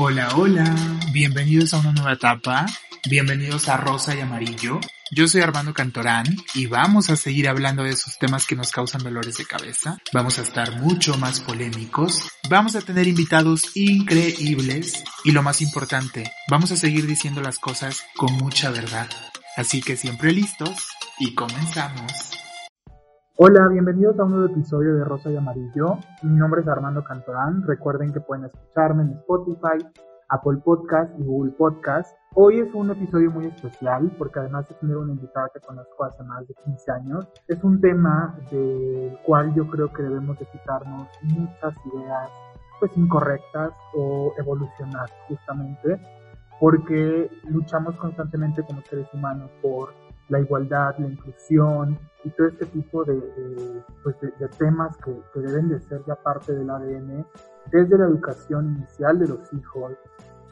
[0.00, 0.76] Hola, hola,
[1.10, 2.66] bienvenidos a una nueva etapa,
[3.10, 4.78] bienvenidos a Rosa y Amarillo.
[5.10, 6.24] Yo soy Armando Cantorán
[6.54, 9.98] y vamos a seguir hablando de esos temas que nos causan dolores de cabeza.
[10.12, 16.30] Vamos a estar mucho más polémicos, vamos a tener invitados increíbles y lo más importante,
[16.48, 19.08] vamos a seguir diciendo las cosas con mucha verdad.
[19.56, 22.37] Así que siempre listos y comenzamos.
[23.40, 25.96] Hola, bienvenidos a un nuevo episodio de Rosa y Amarillo.
[26.24, 27.62] Mi nombre es Armando Cantorán.
[27.68, 29.78] Recuerden que pueden escucharme en Spotify,
[30.28, 32.16] Apple Podcast y Google Podcast.
[32.34, 36.24] Hoy es un episodio muy especial porque además de tener una invitada que conozco hace
[36.24, 41.06] más de 15 años, es un tema del cual yo creo que debemos de quitarnos
[41.22, 42.30] muchas ideas
[42.80, 46.00] pues incorrectas o evolucionar justamente
[46.58, 49.90] porque luchamos constantemente como seres humanos por
[50.28, 55.68] la igualdad, la inclusión y todo este tipo de, pues de, temas que, que, deben
[55.68, 57.26] de ser ya parte del ADN
[57.70, 59.92] desde la educación inicial de los hijos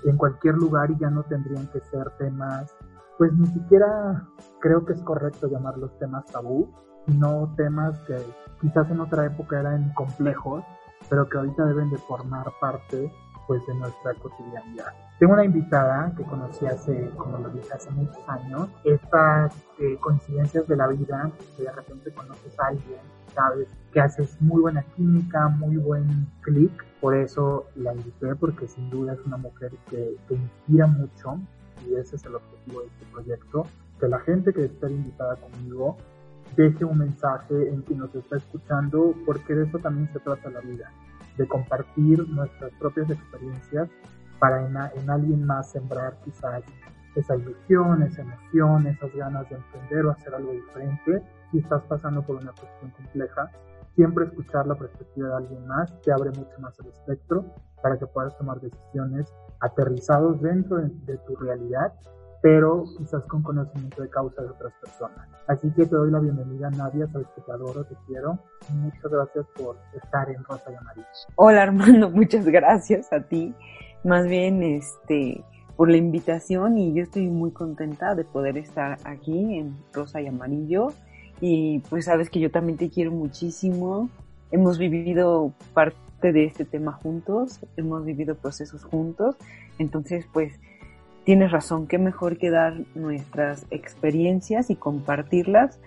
[0.04, 2.74] en cualquier lugar y ya no tendrían que ser temas,
[3.18, 4.26] pues ni siquiera
[4.60, 6.72] creo que es correcto llamarlos temas tabú,
[7.06, 8.16] sino temas que
[8.60, 10.64] quizás en otra época eran complejos,
[11.08, 13.12] pero que ahorita deben de formar parte
[13.46, 14.92] pues de nuestra cotidianidad.
[15.18, 18.68] Tengo una invitada que conocí hace, como lo dije, hace muchos años.
[18.84, 22.98] Estas eh, coincidencias de la vida, que de repente conoces a alguien,
[23.34, 26.84] sabes que haces muy buena química, muy buen clic.
[27.00, 31.38] Por eso la invité, porque sin duda es una mujer que te inspira mucho
[31.88, 33.66] y ese es el objetivo de este proyecto.
[34.00, 35.96] Que la gente que esté invitada conmigo
[36.56, 40.60] deje un mensaje en quien nos está escuchando, porque de eso también se trata la
[40.60, 40.90] vida
[41.36, 43.88] de compartir nuestras propias experiencias
[44.38, 46.62] para en, alguien más sembrar quizás
[47.14, 51.22] esa ilusión, esa emoción, esas ganas de emprender o hacer algo diferente.
[51.50, 53.50] Si estás pasando por una cuestión compleja,
[53.94, 57.44] siempre escuchar la perspectiva de alguien más te abre mucho más el espectro
[57.82, 61.94] para que puedas tomar decisiones aterrizados dentro de tu realidad
[62.46, 65.28] pero quizás con conocimiento de causa de otras personas.
[65.48, 68.38] Así que te doy la bienvenida, Nadia, te adoro, te quiero.
[68.72, 71.06] Muchas gracias por estar en Rosa y Amarillo.
[71.34, 73.52] Hola, Armando, muchas gracias a ti.
[74.04, 75.42] Más bien, este,
[75.74, 80.28] por la invitación y yo estoy muy contenta de poder estar aquí en Rosa y
[80.28, 80.92] Amarillo.
[81.40, 84.08] Y pues sabes que yo también te quiero muchísimo.
[84.52, 89.34] Hemos vivido parte de este tema juntos, hemos vivido procesos juntos.
[89.80, 90.52] Entonces, pues,
[91.26, 95.80] tienes razón, qué mejor que dar nuestras experiencias y compartirlas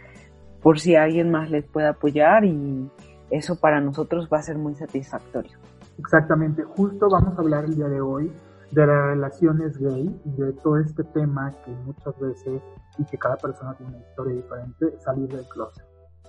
[0.61, 2.91] por si alguien más les puede apoyar y
[3.31, 5.57] eso para nosotros va a ser muy satisfactorio.
[5.97, 8.29] Exactamente, justo vamos a hablar el día de hoy
[8.72, 12.61] de las relaciones gay y de todo este tema que muchas veces
[12.97, 15.85] y que cada persona tiene una historia diferente, salir del closet,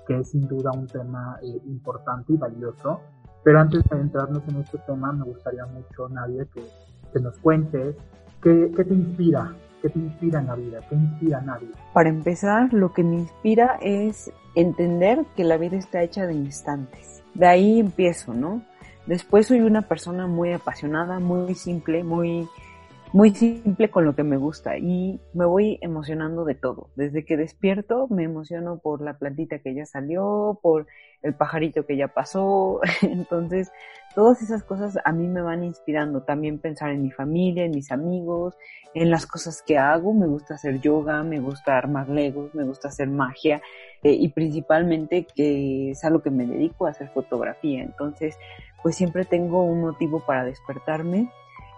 [0.06, 3.00] que es sin duda un tema eh, importante y valioso.
[3.42, 6.62] Pero antes de entrarnos en este tema, me gustaría mucho, Nadia, que,
[7.12, 7.96] que nos cuentes
[8.42, 9.54] ¿Qué, te inspira?
[9.82, 10.80] ¿Qué te inspira en la vida?
[10.88, 11.68] ¿Qué inspira a nadie?
[11.92, 17.22] Para empezar, lo que me inspira es entender que la vida está hecha de instantes.
[17.34, 18.62] De ahí empiezo, ¿no?
[19.06, 22.48] Después soy una persona muy apasionada, muy simple, muy
[23.12, 26.90] muy simple con lo que me gusta y me voy emocionando de todo.
[26.94, 30.86] Desde que despierto me emociono por la plantita que ya salió, por
[31.22, 32.80] el pajarito que ya pasó.
[33.02, 33.72] Entonces,
[34.14, 36.22] todas esas cosas a mí me van inspirando.
[36.22, 38.54] También pensar en mi familia, en mis amigos,
[38.94, 40.14] en las cosas que hago.
[40.14, 43.60] Me gusta hacer yoga, me gusta armar legos, me gusta hacer magia
[44.04, 47.82] eh, y principalmente que es a lo que me dedico a hacer fotografía.
[47.82, 48.38] Entonces,
[48.84, 51.28] pues siempre tengo un motivo para despertarme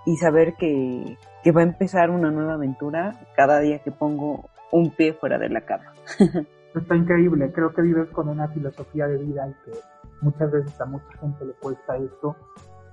[0.04, 4.90] y saber que, que va a empezar una nueva aventura cada día que pongo un
[4.90, 5.92] pie fuera de la cama.
[6.74, 9.78] Está increíble, creo que vives con una filosofía de vida y que
[10.22, 12.34] muchas veces a mucha gente le cuesta esto.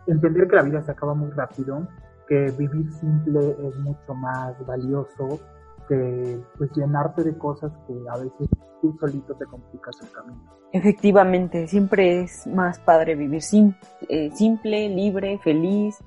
[0.06, 1.88] Entender que la vida se acaba muy rápido,
[2.28, 5.40] que vivir simple es mucho más valioso
[5.88, 8.48] que pues llenarte de cosas que a veces
[8.82, 10.60] tú solito te complicas el camino.
[10.72, 13.42] Efectivamente, siempre es más padre vivir
[14.08, 15.98] eh, simple, libre, feliz,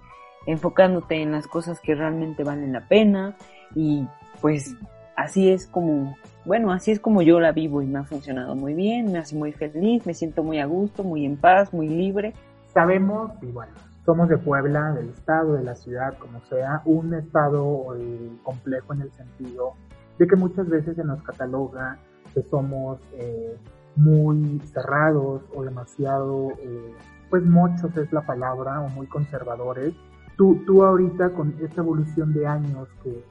[0.47, 3.37] enfocándote en las cosas que realmente valen la pena
[3.75, 4.07] y
[4.41, 4.75] pues
[5.17, 8.75] así es como, bueno, así es como yo la vivo y me ha funcionado muy
[8.75, 12.35] bien, me hace muy feliz, me siento muy a gusto, muy en paz, muy libre.
[12.73, 13.73] Sabemos, y bueno,
[14.05, 19.03] somos de Puebla, del estado, de la ciudad, como sea, un estado eh, complejo en
[19.03, 19.75] el sentido
[20.19, 21.99] de que muchas veces se nos cataloga
[22.35, 23.57] que somos eh,
[23.97, 26.95] muy cerrados o demasiado, eh,
[27.31, 29.95] pues muchos es la palabra, o muy conservadores,
[30.37, 33.25] Tú, tú ahorita con esta evolución de años que,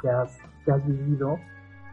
[0.00, 1.38] que, has, que has vivido,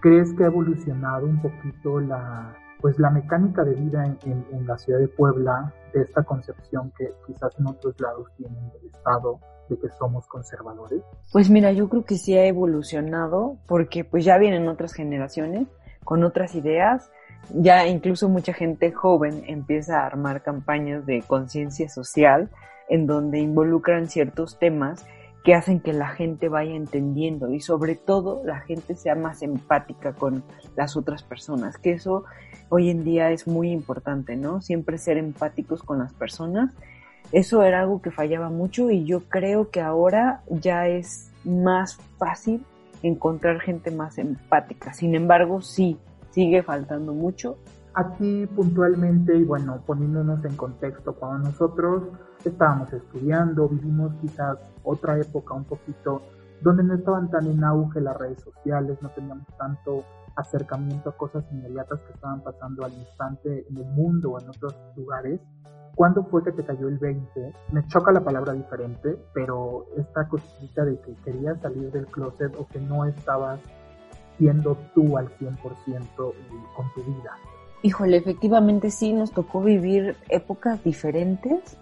[0.02, 5.00] ¿crees que ha evolucionado un poquito la, pues la mecánica de vida en, la ciudad
[5.00, 9.40] de Puebla, de esta concepción que quizás en otros lados tienen del Estado,
[9.70, 11.02] de que somos conservadores?
[11.32, 15.68] Pues mira, yo creo que sí ha evolucionado porque pues ya vienen otras generaciones
[16.04, 17.12] con otras ideas.
[17.54, 22.50] Ya incluso mucha gente joven empieza a armar campañas de conciencia social
[22.90, 25.06] en donde involucran ciertos temas
[25.44, 30.14] que hacen que la gente vaya entendiendo y sobre todo la gente sea más empática
[30.14, 30.44] con
[30.76, 32.26] las otras personas, que eso
[32.68, 34.62] hoy en día es muy importante, ¿no?
[34.62, 36.76] Siempre ser empáticos con las personas.
[37.32, 42.66] Eso era algo que fallaba mucho y yo creo que ahora ya es más fácil
[43.02, 44.94] encontrar gente más empática.
[44.94, 45.98] Sin embargo, sí,
[46.32, 47.58] sigue faltando mucho.
[47.94, 52.04] Aquí puntualmente y bueno, poniéndonos en contexto, cuando nosotros
[52.46, 56.22] estábamos estudiando, vivimos quizás otra época un poquito
[56.62, 60.04] donde no estaban tan en auge las redes sociales, no teníamos tanto
[60.36, 64.76] acercamiento a cosas inmediatas que estaban pasando al instante en el mundo o en otros
[64.96, 65.40] lugares.
[65.96, 67.54] ¿Cuándo fue que te cayó el 20?
[67.74, 72.68] Me choca la palabra diferente, pero esta cosita de que querías salir del closet o
[72.68, 73.60] que no estabas
[74.38, 75.56] siendo tú al 100%
[76.16, 77.32] con tu vida.
[77.82, 81.78] Híjole, efectivamente sí, nos tocó vivir épocas diferentes.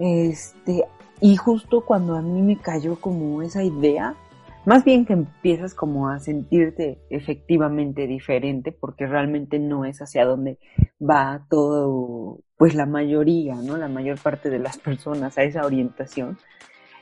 [0.00, 0.84] Este,
[1.20, 4.16] y justo cuando a mí me cayó como esa idea,
[4.64, 10.58] más bien que empiezas como a sentirte efectivamente diferente, porque realmente no es hacia donde
[11.00, 13.76] va todo, pues la mayoría, ¿no?
[13.76, 16.38] La mayor parte de las personas a esa orientación.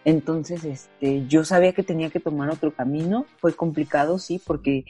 [0.05, 3.27] Entonces, este, yo sabía que tenía que tomar otro camino.
[3.39, 4.85] Fue complicado, sí, porque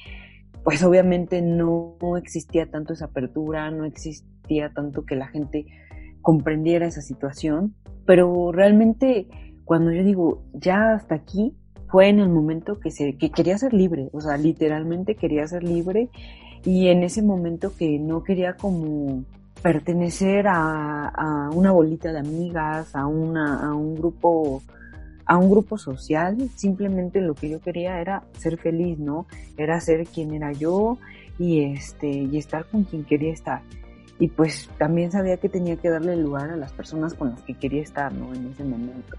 [0.65, 5.67] pues obviamente no existía tanto esa apertura, no existía tanto que la gente
[6.29, 9.29] comprendiera esa situación, pero realmente
[9.65, 11.55] cuando yo digo ya hasta aquí,
[11.89, 15.65] fue en el momento que, se, que quería ser libre, o sea, literalmente quería ser
[15.65, 16.11] libre
[16.67, 19.25] y en ese momento que no quería como
[19.63, 24.61] pertenecer a, a una bolita de amigas, a, una, a un grupo
[25.25, 29.27] a un grupo social, simplemente lo que yo quería era ser feliz, ¿no?
[29.57, 30.99] Era ser quien era yo
[31.39, 33.63] y este y estar con quien quería estar.
[34.19, 37.55] Y pues también sabía que tenía que darle lugar a las personas con las que
[37.55, 38.35] quería estar, ¿no?
[38.35, 39.17] En ese momento.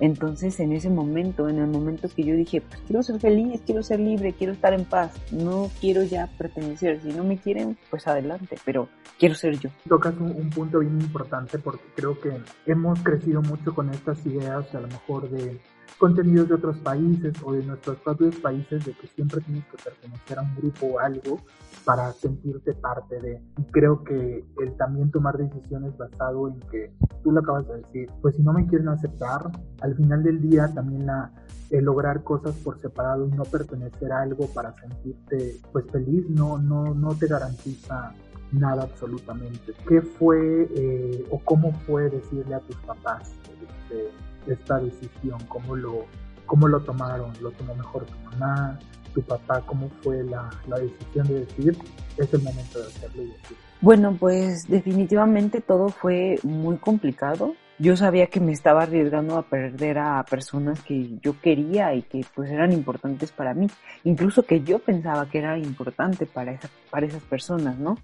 [0.00, 3.82] Entonces, en ese momento, en el momento que yo dije, pues quiero ser feliz, quiero
[3.82, 8.08] ser libre, quiero estar en paz, no quiero ya pertenecer, si no me quieren, pues
[8.08, 8.88] adelante, pero
[9.18, 9.68] quiero ser yo.
[9.86, 12.32] Tocas un, punto bien importante porque creo que
[12.64, 15.60] hemos crecido mucho con estas ideas, a lo mejor de
[15.98, 20.38] contenidos de otros países o de nuestros propios países, de que siempre tienes que pertenecer
[20.38, 21.40] a un grupo o algo
[21.84, 23.42] para sentirte parte de.
[23.58, 26.92] Y creo que el también tomar decisiones basado en que
[27.22, 29.50] tú lo acabas de decir, pues si no me quieren aceptar,
[29.80, 31.32] al final del día también la
[31.70, 36.58] el lograr cosas por separado y no pertenecer a algo para sentirte pues feliz no
[36.58, 38.12] no no te garantiza
[38.52, 39.72] nada absolutamente.
[39.88, 43.32] ¿Qué fue eh, o cómo fue decirle a tus papás
[43.62, 44.10] este,
[44.50, 45.38] esta decisión?
[45.48, 46.06] ¿Cómo lo,
[46.46, 47.32] ¿Cómo lo tomaron?
[47.40, 48.78] ¿Lo tomó mejor tu mamá?
[49.12, 51.76] tu papá, cómo fue la, decisión de decir,
[52.16, 53.56] es el momento de hacerlo y decir.
[53.80, 57.54] Bueno, pues definitivamente todo fue muy complicado.
[57.78, 62.24] Yo sabía que me estaba arriesgando a perder a personas que yo quería y que
[62.34, 63.68] pues eran importantes para mí,
[64.04, 67.96] incluso que yo pensaba que era importante para, esa, para esas personas, ¿no?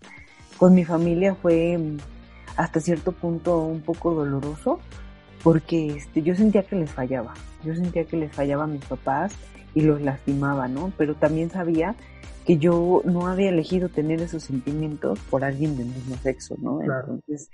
[0.56, 1.78] Con mi familia fue
[2.56, 4.80] hasta cierto punto un poco doloroso
[5.42, 7.34] porque este, yo sentía que les fallaba,
[7.64, 9.34] yo sentía que les fallaba a mis papás
[9.74, 10.92] y los lastimaba, ¿no?
[10.96, 11.94] Pero también sabía
[12.46, 16.80] que yo no había elegido tener esos sentimientos por alguien del mismo sexo, ¿no?
[16.80, 17.50] Entonces,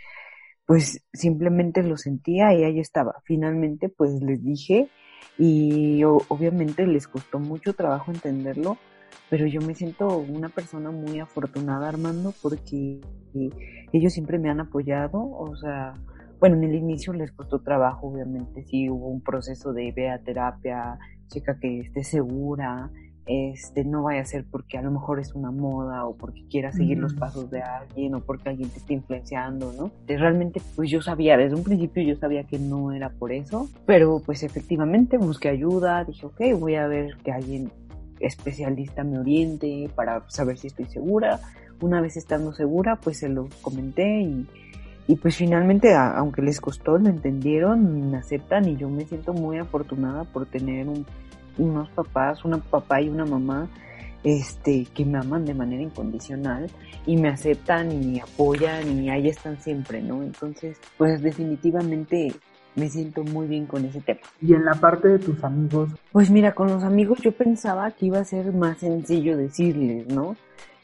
[0.67, 3.15] pues simplemente lo sentía y ahí estaba.
[3.25, 4.89] Finalmente, pues les dije
[5.39, 8.77] y obviamente les costó mucho trabajo entenderlo,
[9.31, 13.01] pero yo me siento una persona muy afortunada, Armando, porque
[13.93, 15.95] ellos siempre me han apoyado, o sea,
[16.43, 20.99] bueno, en el inicio les costó trabajo, obviamente, sí hubo un proceso de ve terapia,
[21.29, 22.91] chica que esté segura,
[23.27, 26.73] este, no vaya a ser porque a lo mejor es una moda o porque quiera
[26.73, 29.93] seguir los pasos de alguien o porque alguien te está influenciando, ¿no?
[30.09, 34.21] realmente, pues yo sabía, desde un principio yo sabía que no era por eso, pero
[34.27, 37.71] pues efectivamente busqué ayuda, dije, ok, voy a ver que alguien
[38.19, 41.39] especialista me oriente para saber si estoy segura.
[41.81, 44.47] Una vez estando segura, pues se lo comenté y,
[45.07, 49.59] y pues finalmente, aunque les costó, lo entendieron, me aceptan y yo me siento muy
[49.59, 51.05] afortunada por tener un
[51.59, 53.69] unos papás, una papá y una mamá
[54.25, 56.71] este, que me aman de manera incondicional
[57.07, 60.23] y me aceptan y me apoyan y ahí están siempre, ¿no?
[60.23, 62.33] Entonces, pues definitivamente
[62.77, 64.21] me siento muy bien con ese tema.
[64.41, 65.91] ¿Y en la parte de tus amigos?
[66.13, 70.37] Pues mira, con los amigos yo pensaba que iba a ser más sencillo decirles, ¿no?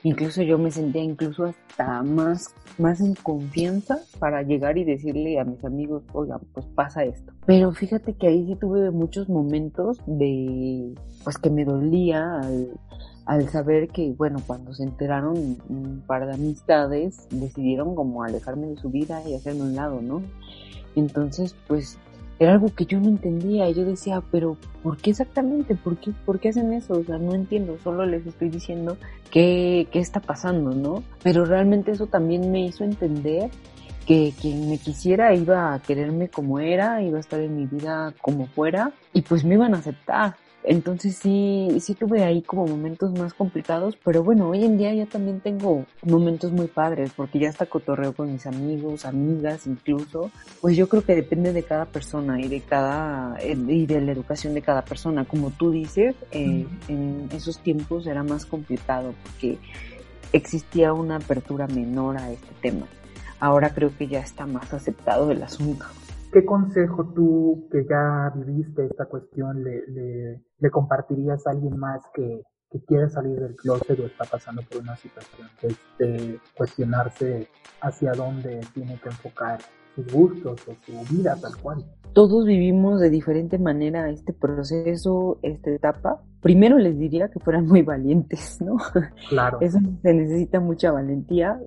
[0.04, 5.44] Incluso yo me sentía incluso hasta más, más en confianza para llegar y decirle a
[5.44, 7.32] mis amigos, oigan, pues pasa esto.
[7.46, 12.78] Pero fíjate que ahí sí tuve muchos momentos de, pues que me dolía al,
[13.26, 18.76] al saber que, bueno, cuando se enteraron un par de amistades, decidieron como alejarme de
[18.76, 20.22] su vida y hacerme un lado, ¿no?
[20.94, 21.98] Entonces, pues
[22.38, 23.68] era algo que yo no entendía.
[23.70, 25.74] Yo decía, pero ¿por qué exactamente?
[25.74, 26.94] ¿Por qué, ¿Por qué hacen eso?
[26.94, 28.96] O sea, no entiendo, solo les estoy diciendo
[29.30, 31.02] qué, qué está pasando, ¿no?
[31.22, 33.50] Pero realmente eso también me hizo entender
[34.06, 38.14] que quien me quisiera iba a quererme como era, iba a estar en mi vida
[38.22, 40.36] como fuera y pues me iban a aceptar.
[40.70, 45.06] Entonces sí, sí tuve ahí como momentos más complicados, pero bueno, hoy en día ya
[45.06, 50.76] también tengo momentos muy padres, porque ya hasta cotorreo con mis amigos, amigas incluso, pues
[50.76, 54.60] yo creo que depende de cada persona y de cada, y de la educación de
[54.60, 55.24] cada persona.
[55.24, 59.56] Como tú dices, eh, en esos tiempos era más complicado porque
[60.34, 62.86] existía una apertura menor a este tema.
[63.40, 65.86] Ahora creo que ya está más aceptado el asunto.
[66.32, 69.82] ¿Qué consejo tú, que ya viviste esta cuestión, le,
[70.58, 74.82] le, compartirías a alguien más que, que quiere salir del closet o está pasando por
[74.82, 75.48] una situación?
[75.62, 77.48] Este, cuestionarse
[77.80, 79.58] hacia dónde tiene que enfocar
[79.94, 81.84] sus gustos o su vida tal cual.
[82.12, 86.22] Todos vivimos de diferente manera este proceso, esta etapa.
[86.40, 88.76] Primero les diría que fueran muy valientes, ¿no?
[89.30, 89.58] Claro.
[89.62, 91.58] Eso se necesita mucha valentía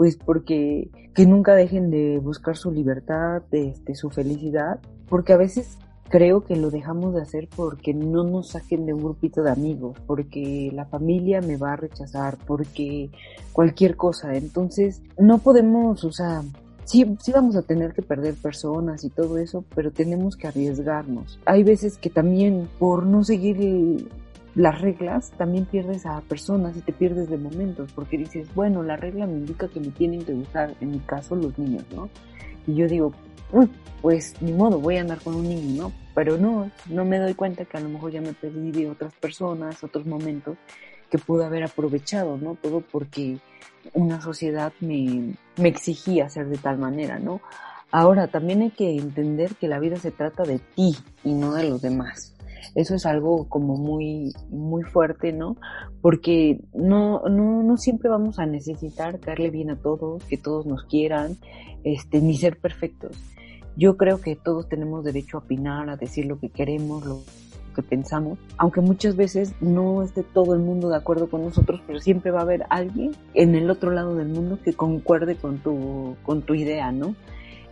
[0.00, 4.80] pues porque que nunca dejen de buscar su libertad, este, su felicidad,
[5.10, 5.76] porque a veces
[6.08, 9.98] creo que lo dejamos de hacer porque no nos saquen de un grupito de amigos,
[10.06, 13.10] porque la familia me va a rechazar, porque
[13.52, 14.36] cualquier cosa.
[14.36, 16.44] Entonces, no podemos, o sea,
[16.84, 21.38] sí, sí vamos a tener que perder personas y todo eso, pero tenemos que arriesgarnos.
[21.44, 24.08] Hay veces que también por no seguir
[24.54, 28.96] las reglas, también pierdes a personas y te pierdes de momentos, porque dices, bueno, la
[28.96, 32.08] regla me indica que me tienen que gustar, en mi caso, los niños, ¿no?
[32.66, 33.12] Y yo digo,
[34.02, 35.92] pues ni modo, voy a andar con un niño, ¿no?
[36.14, 39.14] Pero no, no me doy cuenta que a lo mejor ya me perdí de otras
[39.14, 40.56] personas, otros momentos
[41.10, 42.54] que pude haber aprovechado, ¿no?
[42.54, 43.38] Todo porque
[43.94, 47.40] una sociedad me, me exigía ser de tal manera, ¿no?
[47.92, 51.68] Ahora, también hay que entender que la vida se trata de ti y no de
[51.68, 52.34] los demás.
[52.74, 55.56] Eso es algo como muy, muy fuerte, ¿no?
[56.00, 60.84] Porque no, no, no siempre vamos a necesitar darle bien a todos, que todos nos
[60.84, 61.36] quieran,
[61.84, 63.16] este, ni ser perfectos.
[63.76, 67.20] Yo creo que todos tenemos derecho a opinar, a decir lo que queremos, lo
[67.74, 72.00] que pensamos, aunque muchas veces no esté todo el mundo de acuerdo con nosotros, pero
[72.00, 76.16] siempre va a haber alguien en el otro lado del mundo que concuerde con tu,
[76.24, 77.14] con tu idea, ¿no?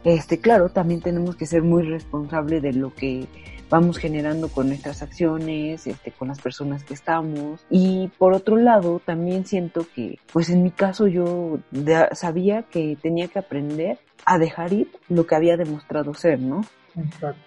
[0.04, 3.26] Este, claro, también tenemos que ser muy responsables de lo que
[3.70, 7.64] vamos generando con nuestras acciones, este, con las personas que estamos.
[7.70, 11.58] Y por otro lado, también siento que, pues en mi caso yo
[12.12, 16.62] sabía que tenía que aprender a dejar ir lo que había demostrado ser, ¿no?
[16.96, 17.40] Exacto.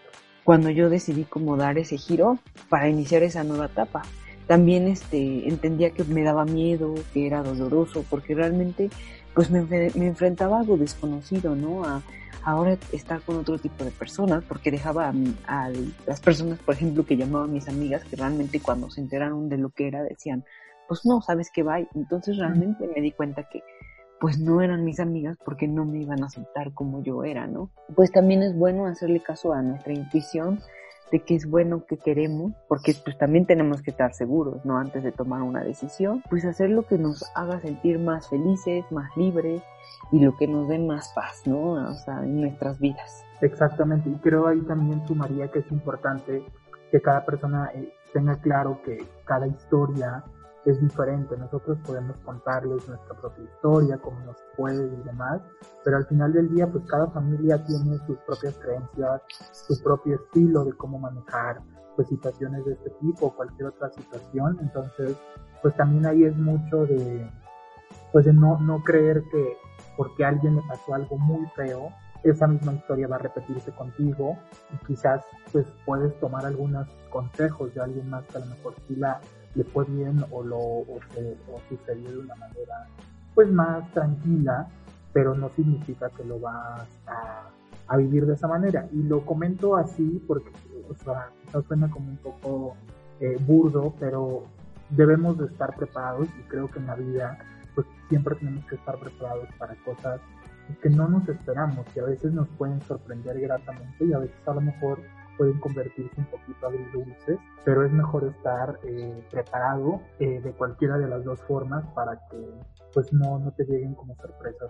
[0.44, 4.02] Cuando yo decidí como dar ese giro para iniciar esa nueva etapa.
[4.48, 8.90] También este, entendía que me daba miedo, que era doloroso, porque realmente
[9.34, 11.86] pues me, me enfrentaba a algo desconocido, ¿no?
[11.86, 12.02] A,
[12.44, 15.14] ahora estar con otro tipo de personas, porque dejaba
[15.48, 15.70] a,
[16.06, 19.70] las personas, por ejemplo, que llamaban mis amigas, que realmente cuando se enteraron de lo
[19.70, 20.44] que era decían,
[20.88, 21.80] pues no, sabes que va.
[21.96, 23.64] Entonces realmente me di cuenta que
[24.20, 27.72] pues no eran mis amigas porque no me iban a aceptar como yo era, ¿no?
[27.96, 30.60] Pues también es bueno hacerle caso a nuestra intuición
[31.12, 34.78] de que es bueno que queremos, porque pues también tenemos que estar seguros, ¿no?
[34.78, 39.16] Antes de tomar una decisión, pues hacer lo que nos haga sentir más felices, más
[39.18, 39.62] libres
[40.12, 41.74] y lo que nos dé más paz, ¿no?
[41.74, 43.24] O sea, en nuestras vidas.
[43.42, 46.44] Exactamente, y creo ahí también sumaría que es importante
[46.92, 50.24] que cada persona eh, tenga claro que cada historia
[50.66, 51.36] es diferente.
[51.38, 55.42] Nosotros podemos contarles nuestra propia historia, cómo nos puede y demás,
[55.84, 60.66] pero al final del día, pues cada familia tiene sus propias creencias, su propio estilo
[60.66, 61.62] de cómo manejar
[61.96, 64.58] pues situaciones de este tipo o cualquier otra situación.
[64.62, 65.18] Entonces,
[65.62, 67.30] pues también ahí es mucho de,
[68.12, 69.58] pues de no, no creer que
[69.98, 71.90] porque a alguien le pasó algo muy feo,
[72.24, 74.38] esa misma historia va a repetirse contigo
[74.74, 78.96] y quizás pues puedes tomar algunos consejos de alguien más que a lo mejor sí
[78.96, 79.20] la
[79.56, 81.00] le fue bien o lo o,
[81.70, 82.88] sucedió de una manera
[83.36, 84.68] pues más tranquila,
[85.14, 87.50] pero no significa que lo vas a,
[87.98, 88.88] vivir de esa manera.
[88.94, 90.50] Y lo comento así porque,
[90.90, 92.76] o sea, quizás suena como un poco
[93.20, 94.46] eh, burdo, pero
[94.90, 97.38] debemos de estar preparados y creo que en la vida
[97.76, 100.20] pues siempre tenemos que estar preparados para cosas
[100.82, 104.54] que no nos esperamos y a veces nos pueden sorprender gratamente y a veces a
[104.54, 105.00] lo mejor
[105.42, 111.08] pueden convertirse un poquito agridulces, pero es mejor estar eh, preparado eh, de cualquiera de
[111.08, 112.38] las dos formas para que
[112.94, 114.70] pues no, no te lleguen como sorpresas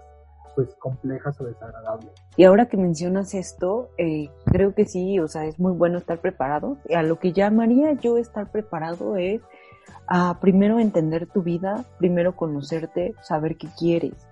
[0.55, 2.13] pues complejas o desagradables.
[2.37, 6.19] Y ahora que mencionas esto, eh, creo que sí, o sea, es muy bueno estar
[6.19, 6.77] preparado.
[6.95, 9.41] A lo que llamaría yo estar preparado es
[10.07, 14.30] a primero entender tu vida, primero conocerte, saber qué quieres.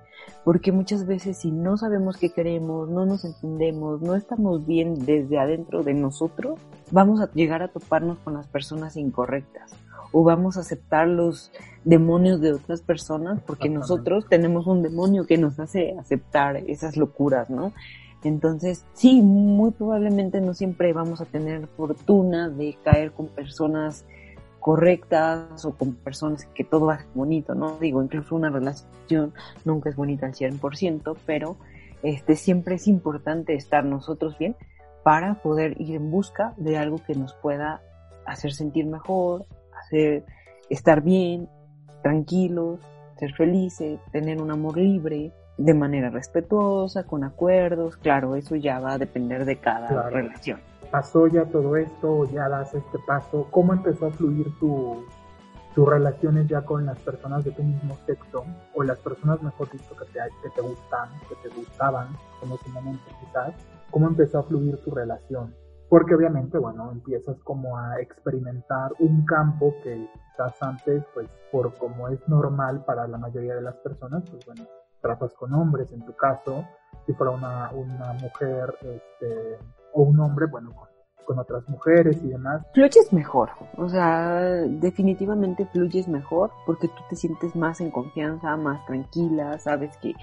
[0.50, 5.38] Porque muchas veces si no sabemos qué queremos, no nos entendemos, no estamos bien desde
[5.38, 9.72] adentro de nosotros, vamos a llegar a toparnos con las personas incorrectas
[10.12, 11.52] o vamos a aceptar los
[11.86, 17.52] demonios de otras personas porque nosotros tenemos un demonio que nos hace aceptar esas locuras,
[17.52, 17.72] ¿no?
[18.24, 24.04] Entonces, sí, muy probablemente no siempre vamos a tener fortuna de caer con personas
[24.60, 27.78] correctas o con personas que todo va bonito, ¿no?
[27.80, 29.34] Digo, incluso una relación
[29.66, 31.58] nunca es bonita al 100%, pero
[32.04, 34.56] este, siempre es importante estar nosotros bien
[35.04, 37.82] para poder ir en busca de algo que nos pueda
[38.26, 39.46] hacer sentir mejor,
[39.80, 40.24] hacer
[40.70, 41.50] estar bien,
[42.04, 42.80] tranquilos,
[43.18, 48.94] ser felices, tener un amor libre, de manera respetuosa, con acuerdos, claro, eso ya va
[48.94, 50.62] a depender de cada relación.
[50.92, 55.06] Pasó ya todo esto, ya das este paso, ¿cómo empezó a fluir tu,
[55.76, 58.44] tus relaciones ya con las personas de tu mismo sexo
[58.74, 62.08] o las personas mejor dicho que te, que te gustan, que te gustaban
[62.42, 63.54] en ese momento quizás,
[63.92, 65.54] cómo empezó a fluir tu relación?
[65.90, 72.08] porque obviamente, bueno, empiezas como a experimentar un campo que quizás antes, pues por como
[72.10, 74.66] es normal para la mayoría de las personas, pues bueno,
[75.02, 76.64] tratas con hombres en tu caso,
[77.08, 79.58] si fuera una, una mujer este,
[79.94, 80.74] o un hombre, bueno,
[81.26, 82.66] con, otras mujeres y demás.
[82.74, 88.84] Fluyes mejor, o sea, definitivamente fluyes mejor porque tú te sientes más en confianza, más
[88.88, 90.16] tranquila, sabes que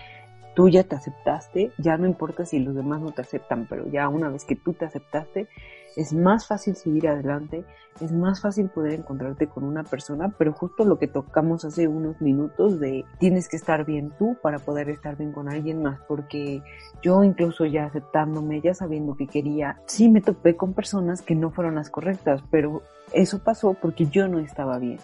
[0.56, 4.08] tú ya te aceptaste, ya no importa si los demás no te aceptan, pero ya
[4.08, 5.49] una vez que tú te aceptaste,
[5.97, 7.65] es más fácil seguir adelante,
[8.00, 12.21] es más fácil poder encontrarte con una persona, pero justo lo que tocamos hace unos
[12.21, 16.62] minutos de tienes que estar bien tú para poder estar bien con alguien más, porque
[17.03, 21.50] yo incluso ya aceptándome, ya sabiendo que quería, sí me topé con personas que no
[21.50, 24.99] fueron las correctas, pero eso pasó porque yo no estaba bien.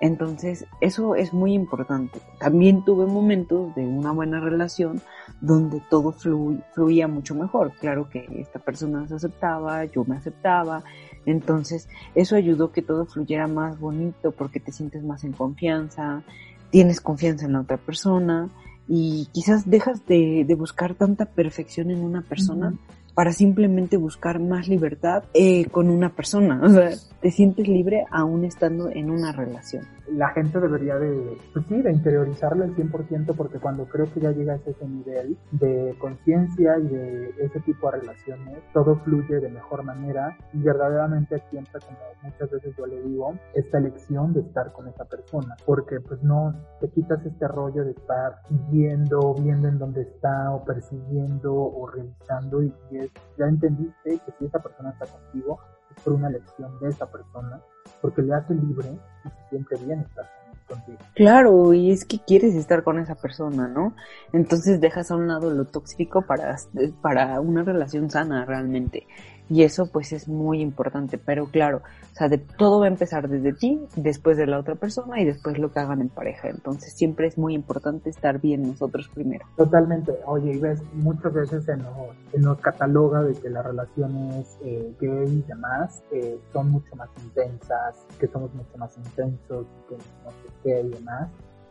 [0.00, 2.20] Entonces, eso es muy importante.
[2.38, 5.02] También tuve momentos de una buena relación
[5.42, 7.72] donde todo fluía mucho mejor.
[7.78, 10.82] Claro que esta persona se aceptaba, yo me aceptaba.
[11.26, 16.22] Entonces, eso ayudó que todo fluyera más bonito porque te sientes más en confianza,
[16.70, 18.48] tienes confianza en la otra persona
[18.88, 22.74] y quizás dejas de, buscar tanta perfección en una persona
[23.14, 26.60] para simplemente buscar más libertad eh, con una persona.
[26.62, 29.86] O sea, te sientes libre aún estando en una relación.
[30.10, 34.32] La gente debería de, pues sí, de interiorizarlo al 100% porque cuando creo que ya
[34.32, 39.48] llegas a ese nivel de conciencia y de ese tipo de relaciones, todo fluye de
[39.48, 40.36] mejor manera.
[40.52, 45.04] Y verdaderamente aquí como muchas veces yo le digo, esta elección de estar con esa
[45.04, 50.52] persona porque pues no te quitas este rollo de estar viendo, viendo en dónde está
[50.52, 52.98] o persiguiendo o revisando y, y
[53.38, 55.58] ya entendiste que si esa persona está contigo
[56.04, 57.60] por una elección de esa persona,
[58.00, 58.88] porque le hace libre
[59.24, 60.24] y se siente bien estar
[60.68, 60.98] contigo.
[61.14, 63.94] Claro, y es que quieres estar con esa persona, ¿no?
[64.32, 66.56] Entonces dejas a un lado lo tóxico para,
[67.02, 69.06] para una relación sana realmente.
[69.50, 73.28] Y eso pues es muy importante, pero claro, o sea, de, todo va a empezar
[73.28, 76.48] desde ti, después de la otra persona y después lo que hagan en pareja.
[76.48, 79.44] Entonces siempre es muy importante estar bien nosotros primero.
[79.56, 80.12] Totalmente.
[80.24, 81.94] Oye, y ves, muchas veces se nos,
[82.30, 87.08] se nos cataloga de que las relaciones eh, gay y demás eh, son mucho más
[87.20, 91.28] intensas, que somos mucho más intensos, que no sé qué y demás.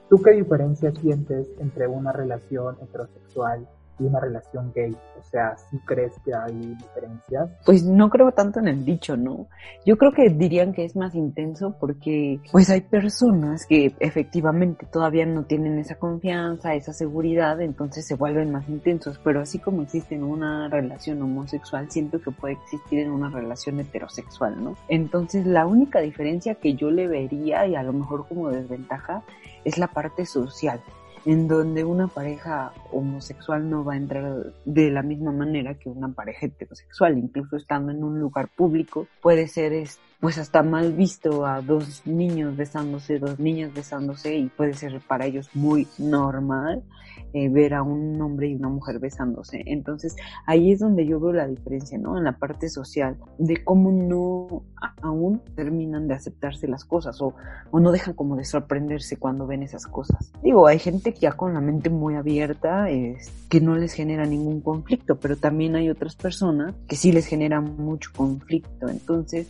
[0.09, 3.67] ¿Tú qué diferencia sientes entre una relación heterosexual
[4.05, 4.95] una relación gay?
[5.19, 7.49] O sea, ¿sí crees que hay diferencias?
[7.65, 9.47] Pues no creo tanto en el dicho, ¿no?
[9.85, 15.25] Yo creo que dirían que es más intenso porque pues hay personas que efectivamente todavía
[15.25, 20.15] no tienen esa confianza, esa seguridad, entonces se vuelven más intensos, pero así como existe
[20.15, 24.75] en una relación homosexual, siento que puede existir en una relación heterosexual, ¿no?
[24.87, 29.23] Entonces la única diferencia que yo le vería y a lo mejor como desventaja
[29.63, 30.81] es la parte social
[31.25, 36.09] en donde una pareja homosexual no va a entrar de la misma manera que una
[36.09, 39.73] pareja heterosexual, incluso estando en un lugar público, puede ser
[40.19, 45.25] pues hasta mal visto a dos niños besándose, dos niñas besándose y puede ser para
[45.25, 46.83] ellos muy normal
[47.31, 49.63] eh, ver a un hombre y una mujer besándose.
[49.67, 52.17] Entonces ahí es donde yo veo la diferencia, ¿no?
[52.17, 54.63] En la parte social, de cómo no
[55.01, 57.35] aún terminan de aceptarse las cosas o,
[57.71, 60.33] o no dejan como de sorprenderse cuando ven esas cosas.
[60.43, 64.25] Digo, hay gente que ya con la mente muy abierta, es, que no les genera
[64.25, 68.89] ningún conflicto, pero también hay otras personas que sí les genera mucho conflicto.
[68.89, 69.47] Entonces,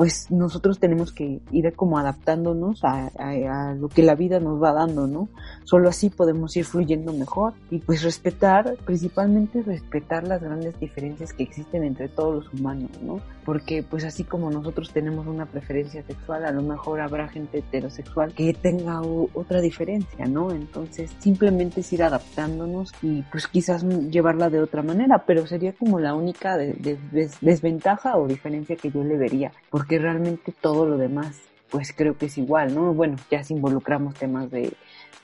[0.00, 5.06] pues nosotros tenemos que ir como adaptándonos a, lo que la vida nos va dando,
[5.06, 5.28] ¿no?
[5.64, 11.42] Solo así podemos ir fluyendo mejor y pues respetar, principalmente respetar las grandes diferencias que
[11.42, 13.20] existen entre todos los humanos, ¿no?
[13.44, 18.32] Porque pues así como nosotros tenemos una preferencia sexual, a lo mejor habrá gente heterosexual
[18.32, 20.50] que tenga otra diferencia, ¿no?
[20.50, 26.00] Entonces simplemente es ir adaptándonos y pues quizás llevarla de otra manera, pero sería como
[26.00, 31.42] la única desventaja o diferencia que yo le vería, porque que realmente todo lo demás
[31.68, 32.94] pues creo que es igual, ¿no?
[32.94, 34.72] Bueno, ya si involucramos temas de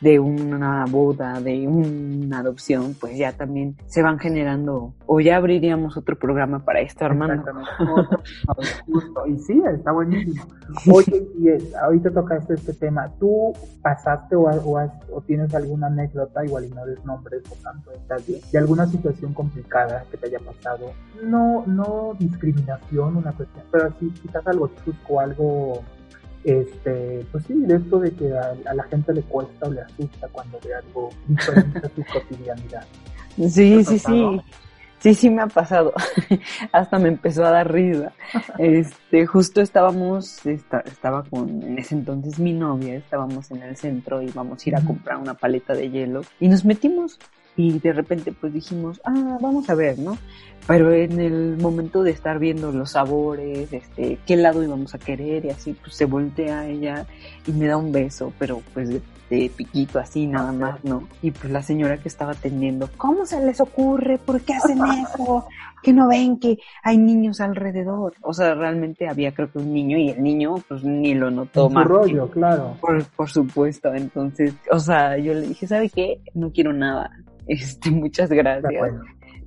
[0.00, 5.96] de una boda, de una adopción, pues ya también se van generando, o ya abriríamos
[5.96, 7.44] otro programa para esto, Armando.
[9.26, 10.44] Y sí, está buenísimo.
[10.92, 13.10] Oye, y ahorita tocaste este tema.
[13.18, 18.26] ¿Tú pasaste o, o, tienes alguna anécdota, igual y no des nombres o tanto, estás
[18.26, 20.92] bien, de alguna situación complicada que te haya pasado?
[21.22, 25.82] No, no discriminación, una cuestión, pero sí quizás algo chusco, algo
[26.46, 30.28] este, pues sí, de esto de que a, la gente le cuesta o le asusta
[30.28, 32.86] cuando ve algo diferente a su cotidianidad.
[33.36, 34.40] Sí, sí, sí.
[34.98, 35.92] Sí, sí me ha pasado.
[36.72, 38.12] Hasta me empezó a dar risa.
[38.58, 44.26] Este, justo estábamos, estaba con, en ese entonces mi novia, estábamos en el centro y
[44.26, 47.18] íbamos a ir a comprar una paleta de hielo y nos metimos
[47.56, 50.18] y de repente pues dijimos, ah, vamos a ver, ¿no?
[50.66, 55.44] Pero en el momento de estar viendo los sabores, este, qué lado íbamos a querer
[55.44, 57.06] y así, pues se voltea ella
[57.46, 59.02] y me da un beso, pero pues de,
[59.56, 61.08] piquito así nada más, ¿no?
[61.22, 64.18] Y pues la señora que estaba atendiendo, ¿cómo se les ocurre?
[64.18, 65.46] ¿Por qué hacen eso?
[65.82, 68.14] Que no ven que hay niños alrededor.
[68.22, 71.70] O sea, realmente había creo que un niño y el niño pues ni lo notó
[71.70, 71.86] más.
[71.86, 72.76] rollo, claro.
[72.80, 73.94] Por, por supuesto.
[73.94, 76.20] Entonces, o sea, yo le dije, ¿sabe qué?
[76.34, 77.10] No quiero nada.
[77.46, 78.92] Este, muchas gracias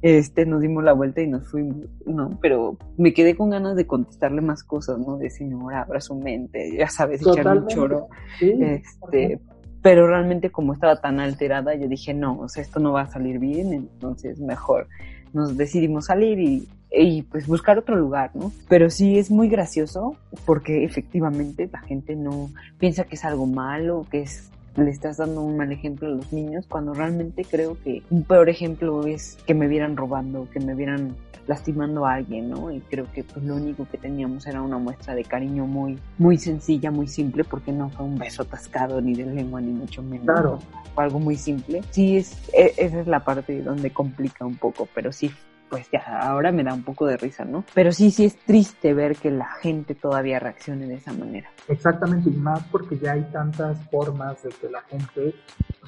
[0.02, 2.38] este, nos dimos la vuelta y nos fuimos, ¿no?
[2.42, 5.18] Pero me quedé con ganas de contestarle más cosas, ¿no?
[5.18, 8.08] De señora, abra su mente, ya sabes, echar un choro.
[8.40, 9.40] este,
[9.82, 13.08] pero realmente como estaba tan alterada, yo dije, no, o sea, esto no va a
[13.08, 14.88] salir bien, entonces mejor
[15.34, 18.52] nos decidimos salir y, y pues buscar otro lugar, ¿no?
[18.70, 24.06] Pero sí es muy gracioso porque efectivamente la gente no piensa que es algo malo,
[24.10, 28.04] que es le estás dando un mal ejemplo a los niños cuando realmente creo que
[28.10, 31.16] un peor ejemplo es que me vieran robando, que me vieran
[31.50, 32.72] lastimando a alguien, ¿no?
[32.72, 36.38] Y creo que pues lo único que teníamos era una muestra de cariño muy, muy
[36.38, 40.26] sencilla, muy simple, porque no fue un beso atascado ni de lengua ni mucho menos.
[40.26, 40.60] Claro.
[40.94, 41.82] Fue algo muy simple.
[41.90, 45.32] Sí, es, e, esa es la parte donde complica un poco, pero sí
[45.70, 47.64] pues ya ahora me da un poco de risa, ¿no?
[47.74, 51.50] Pero sí, sí es triste ver que la gente todavía reaccione de esa manera.
[51.68, 55.36] Exactamente, y más porque ya hay tantas formas de que la gente,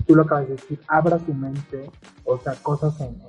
[0.05, 1.89] tú lo acabas de decir, abra su mente,
[2.23, 3.19] o sea, cosas en,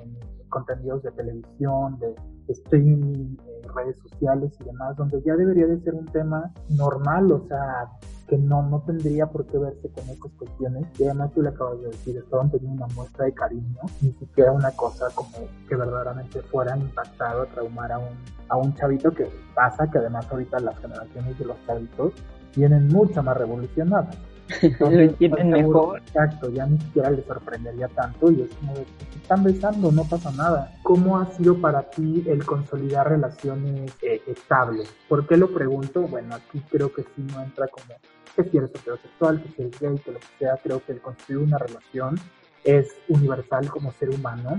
[0.53, 2.15] contenidos de televisión, de
[2.49, 3.37] streaming,
[3.75, 7.89] redes sociales y demás, donde ya debería de ser un tema normal, o sea,
[8.29, 10.87] que no, no tendría por qué verse con estas cuestiones.
[10.99, 14.53] Y además tú le acabas de decir, estaban teniendo una muestra de cariño, ni siquiera
[14.53, 18.15] una cosa como que verdaderamente fuera impactado, traumar a un,
[18.49, 22.13] a un chavito que pasa que además ahorita las generaciones de los chavitos
[22.55, 24.17] vienen mucho más revolucionadas.
[24.63, 25.99] Entonces, tienen mejor.
[25.99, 30.31] Exacto, ya ni siquiera les sorprendería tanto y es como de, están besando, no pasa
[30.33, 30.73] nada.
[30.83, 34.93] ¿Cómo ha sido para ti el consolidar relaciones eh, estables?
[35.09, 36.03] ¿Por qué lo pregunto?
[36.03, 37.95] Bueno, aquí creo que sí no entra como
[38.35, 41.01] que si eres heterosexual, que si eres gay, que lo que sea, creo que el
[41.01, 42.17] construir una relación
[42.65, 44.59] es universal como ser humano,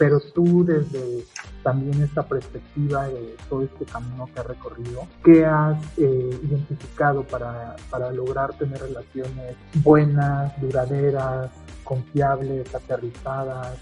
[0.00, 1.26] pero tú desde
[1.62, 7.76] también esta perspectiva de todo este camino que has recorrido, ¿qué has eh, identificado para,
[7.90, 11.50] para lograr tener relaciones buenas, duraderas,
[11.84, 13.76] confiables, aterrizadas,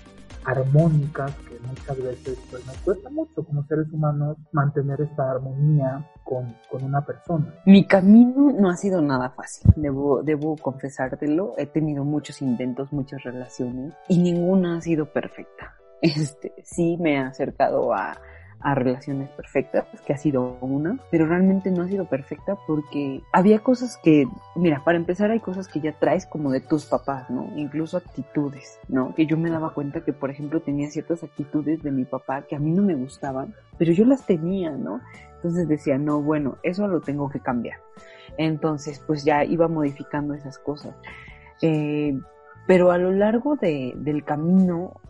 [0.44, 6.52] armónicas, que muchas veces pues, nos cuesta mucho como seres humanos mantener esta armonía con,
[6.68, 7.54] con, una persona.
[7.64, 11.54] Mi camino no ha sido nada fácil, debo, debo confesártelo.
[11.58, 15.77] He tenido muchos intentos, muchas relaciones y ninguna ha sido perfecta.
[16.02, 18.20] Este, sí me he acercado a,
[18.60, 23.60] a relaciones perfectas, que ha sido una, pero realmente no ha sido perfecta porque había
[23.60, 27.50] cosas que, mira, para empezar hay cosas que ya traes como de tus papás, ¿no?
[27.56, 29.14] Incluso actitudes, ¿no?
[29.14, 32.56] Que yo me daba cuenta que, por ejemplo, tenía ciertas actitudes de mi papá que
[32.56, 35.00] a mí no me gustaban, pero yo las tenía, ¿no?
[35.36, 37.78] Entonces decía, no, bueno, eso lo tengo que cambiar.
[38.38, 40.96] Entonces, pues ya iba modificando esas cosas.
[41.62, 42.18] Eh,
[42.66, 45.00] pero a lo largo de, del camino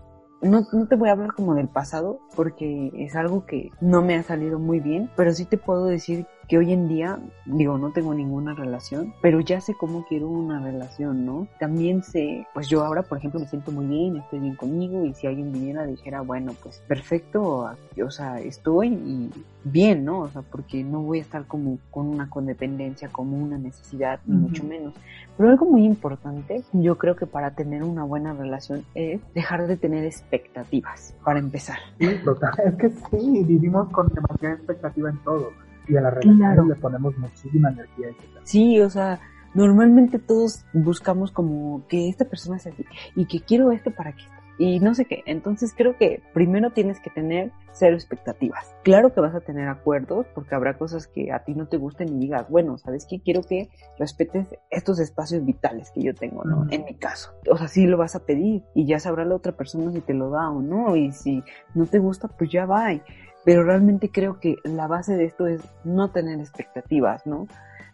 [0.40, 4.16] no, no te voy a hablar como del pasado porque es algo que no me
[4.16, 7.92] ha salido muy bien, pero sí te puedo decir que hoy en día, digo, no
[7.92, 11.46] tengo ninguna relación, pero ya sé cómo quiero una relación, ¿no?
[11.60, 15.12] También sé, pues yo ahora, por ejemplo, me siento muy bien, estoy bien conmigo y
[15.12, 17.70] si alguien viniera dijera, bueno, pues perfecto,
[18.02, 19.30] o sea, estoy y
[19.64, 20.20] bien, ¿no?
[20.20, 24.36] O sea, porque no voy a estar como con una codependencia, como una necesidad, ni
[24.36, 24.94] mucho menos.
[25.36, 29.76] Pero algo muy importante, yo creo que para tener una buena relación es dejar de
[29.76, 31.76] tener expectativas, para empezar.
[31.98, 32.54] Sí, total.
[32.64, 37.16] Es que sí, vivimos con demasiada expectativa en todo y a la relación le ponemos
[37.18, 38.08] muchísima energía.
[38.44, 39.20] Sí, o sea,
[39.54, 42.84] normalmente todos buscamos como que esta persona sea así
[43.16, 44.22] y que quiero esto para que
[44.58, 45.22] y no sé qué.
[45.26, 48.74] Entonces creo que primero tienes que tener cero expectativas.
[48.82, 52.08] Claro que vas a tener acuerdos porque habrá cosas que a ti no te gusten
[52.08, 53.20] y digas, bueno, ¿sabes qué?
[53.20, 56.66] Quiero que respetes estos espacios vitales que yo tengo, ¿no?
[56.70, 57.32] En mi caso.
[57.48, 60.14] O sea, sí lo vas a pedir y ya sabrá la otra persona si te
[60.14, 60.96] lo da o no.
[60.96, 61.42] Y si
[61.74, 62.92] no te gusta, pues ya va
[63.44, 67.46] pero realmente creo que la base de esto es no tener expectativas, ¿no?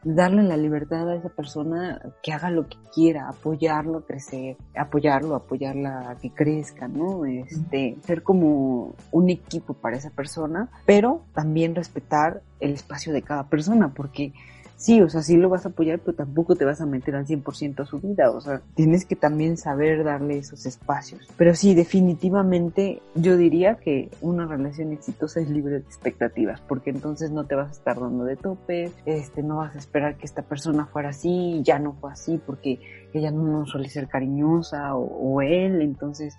[0.02, 6.10] Darle la libertad a esa persona que haga lo que quiera, apoyarlo crecer, apoyarlo, apoyarla
[6.10, 7.24] a que crezca, ¿no?
[7.24, 13.48] Este, ser como un equipo para esa persona, pero también respetar el espacio de cada
[13.48, 14.34] persona, porque
[14.76, 17.26] sí, o sea, sí lo vas a apoyar, pero tampoco te vas a meter al
[17.26, 21.26] 100% a su vida, o sea, tienes que también saber darle esos espacios.
[21.36, 27.30] Pero sí, definitivamente yo diría que una relación exitosa es libre de expectativas, porque entonces
[27.30, 30.42] no te vas a estar dando de tope, este, no vas a esperar que esta
[30.42, 32.80] persona fuera así, ya no fue así, porque
[33.12, 36.36] ella no suele ser cariñosa o, él, entonces,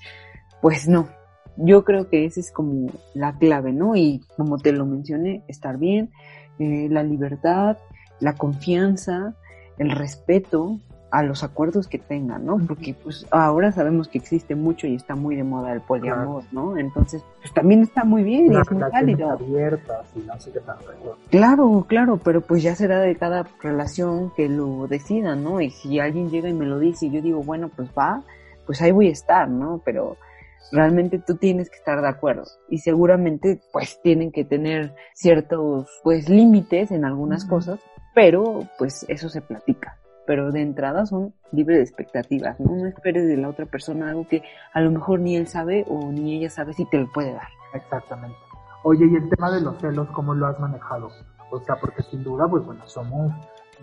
[0.61, 1.07] pues no,
[1.57, 3.95] yo creo que esa es como la clave, ¿no?
[3.95, 6.11] Y como te lo mencioné, estar bien,
[6.59, 7.77] eh, la libertad,
[8.19, 9.33] la confianza,
[9.77, 10.79] el respeto
[11.15, 12.57] a los acuerdos que tengan, ¿no?
[12.67, 16.77] Porque pues ahora sabemos que existe mucho y está muy de moda el poliamor, ¿no?
[16.77, 19.37] Entonces, pues también está muy bien y es muy válido.
[21.29, 25.61] Claro, claro, pero pues ya será de cada relación que lo decida, ¿no?
[25.61, 28.21] Y si alguien llega y me lo dice y yo digo, bueno, pues va,
[28.65, 29.81] pues ahí voy a estar, ¿no?
[29.85, 30.17] Pero
[30.71, 36.27] realmente tú tienes que estar de acuerdo y seguramente pues tienen que tener ciertos pues
[36.27, 37.79] límites en algunas cosas
[38.15, 39.99] pero pues eso se platica.
[40.25, 42.75] Pero de entrada son libres de expectativas, ¿no?
[42.75, 44.41] No esperes de la otra persona algo que
[44.73, 47.47] a lo mejor ni él sabe o ni ella sabe si te lo puede dar.
[47.75, 48.35] Exactamente.
[48.83, 51.11] Oye, y el tema de los celos, ¿cómo lo has manejado?
[51.51, 53.31] O sea, porque sin duda, pues bueno, somos,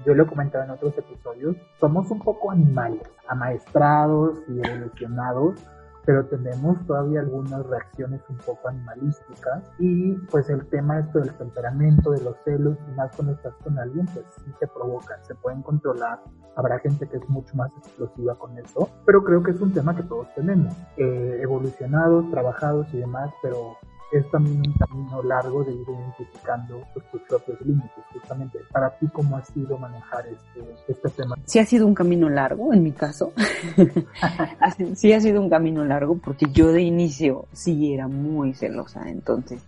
[0.04, 5.60] yo lo he comentado en otros episodios, somos un poco animales, amaestrados y evolucionados
[6.04, 12.10] pero tenemos todavía algunas reacciones un poco animalísticas y pues el tema esto del temperamento,
[12.10, 15.62] de los celos y más cuando estás con alguien pues sí se provocan, se pueden
[15.62, 16.20] controlar,
[16.56, 19.94] habrá gente que es mucho más explosiva con eso, pero creo que es un tema
[19.94, 23.76] que todos tenemos, eh, evolucionados, trabajados y demás, pero
[24.12, 28.58] es también un camino largo de ir identificando pues, tus propios límites, justamente.
[28.70, 31.36] Para ti, ¿cómo ha sido manejar este, este tema?
[31.46, 33.32] Sí ha sido un camino largo, en mi caso.
[34.94, 39.62] sí ha sido un camino largo porque yo de inicio sí era muy celosa, entonces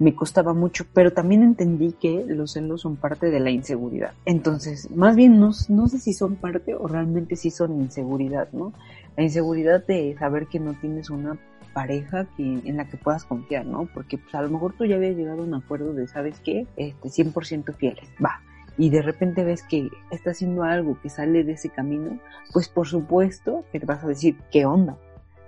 [0.00, 4.12] me costaba mucho, pero también entendí que los celos son parte de la inseguridad.
[4.24, 8.72] Entonces, más bien no, no sé si son parte o realmente sí son inseguridad, ¿no?
[9.16, 11.38] La inseguridad de saber que no tienes una
[11.72, 13.88] pareja que, en la que puedas confiar, ¿no?
[13.92, 16.66] Porque pues a lo mejor tú ya habías llegado a un acuerdo de, ¿sabes qué?
[16.76, 18.40] Este, 100% fieles, va.
[18.78, 22.18] Y de repente ves que está haciendo algo que sale de ese camino,
[22.52, 24.96] pues por supuesto que te vas a decir, ¿qué onda?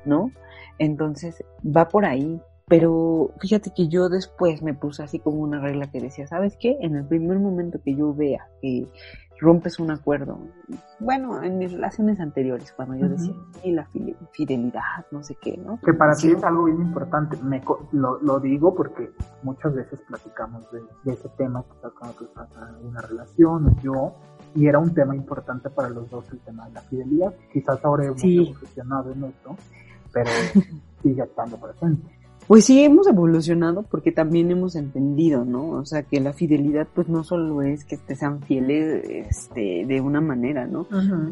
[0.04, 0.32] ¿No?
[0.78, 2.40] Entonces va por ahí.
[2.68, 6.78] Pero fíjate que yo después me puse así como una regla que decía, ¿sabes qué?
[6.80, 8.86] En el primer momento que yo vea que
[9.42, 10.38] rompes un acuerdo.
[11.00, 13.86] Bueno, en mis relaciones anteriores, cuando yo decía, sí, la
[14.30, 15.80] fidelidad, no sé qué, ¿no?
[15.84, 17.36] Que para ti es algo bien importante.
[17.42, 19.10] Me, lo, lo, digo porque
[19.42, 22.48] muchas veces platicamos de, ese tema, quizás cuando tú estás
[22.80, 24.14] en una relación, yo,
[24.54, 27.34] y era un tema importante para los dos el tema de la fidelidad.
[27.52, 28.54] Quizás ahora hemos sí.
[28.76, 29.56] en esto,
[30.12, 30.30] pero
[31.02, 32.21] sigue estando presente.
[32.46, 35.70] Pues sí, hemos evolucionado porque también hemos entendido, ¿no?
[35.70, 40.00] O sea, que la fidelidad pues no solo es que te sean fieles este, de
[40.00, 40.86] una manera, ¿no?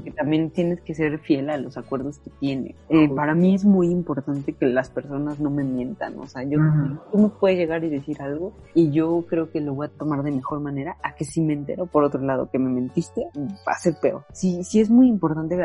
[0.04, 2.76] Que también tienes que ser fiel a los acuerdos que tienes.
[2.88, 6.58] Eh, para mí es muy importante que las personas no me mientan, o sea, yo,
[7.10, 10.22] tú me puedes llegar y decir algo y yo creo que lo voy a tomar
[10.22, 13.72] de mejor manera a que si me entero por otro lado que me mentiste, va
[13.72, 14.24] a ser peor.
[14.32, 15.58] Sí, sí es muy importante,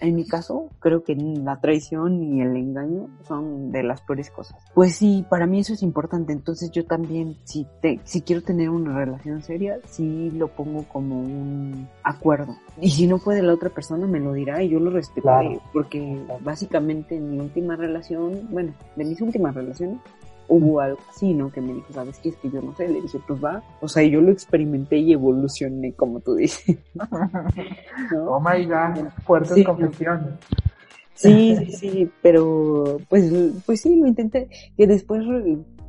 [0.00, 4.56] en mi caso, creo que la traición y el engaño son de las peores cosas.
[4.76, 6.34] Pues sí, para mí eso es importante.
[6.34, 11.18] Entonces yo también, si, te, si quiero tener una relación seria, sí lo pongo como
[11.18, 12.54] un acuerdo.
[12.78, 15.58] Y si no puede la otra persona, me lo dirá y yo lo respetaré.
[15.72, 19.96] Porque básicamente en mi última relación, bueno, de mis últimas relaciones,
[20.46, 21.50] hubo algo así, ¿no?
[21.50, 22.28] Que me dijo, ¿sabes qué?
[22.28, 22.86] Es que yo no sé.
[22.86, 23.62] Le dije, pues va.
[23.80, 26.76] O sea, yo lo experimenté y evolucioné, como tú dices.
[28.14, 30.34] Oh my God, fuertes confesiones.
[31.16, 33.32] Sí, sí, sí, pero pues,
[33.64, 35.24] pues sí, lo intenté, que después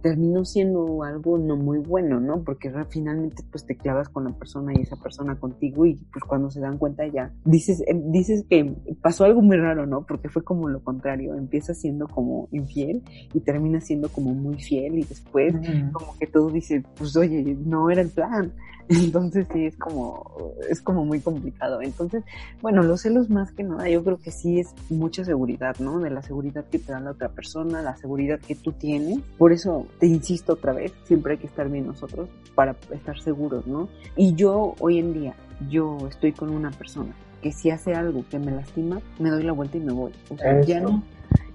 [0.01, 2.43] terminó siendo algo no muy bueno, ¿no?
[2.43, 6.49] Porque finalmente pues te clavas con la persona y esa persona contigo y pues cuando
[6.49, 10.05] se dan cuenta ya dices, em, dices que pasó algo muy raro, ¿no?
[10.05, 14.99] Porque fue como lo contrario, empieza siendo como infiel y termina siendo como muy fiel
[14.99, 15.53] y después
[15.91, 18.53] como que todo dice, pues oye, no era el plan.
[18.89, 21.81] Entonces sí es como, es como muy complicado.
[21.81, 22.23] Entonces,
[22.61, 25.99] bueno, los celos más que nada, yo creo que sí es mucha seguridad, ¿no?
[25.99, 29.19] De la seguridad que te da la otra persona, la seguridad que tú tienes.
[29.37, 33.67] Por eso te insisto otra vez, siempre hay que estar bien nosotros para estar seguros,
[33.67, 33.89] ¿no?
[34.15, 35.35] Y yo hoy en día,
[35.69, 39.51] yo estoy con una persona que si hace algo que me lastima, me doy la
[39.51, 40.11] vuelta y me voy.
[40.29, 41.03] O sea, ya no,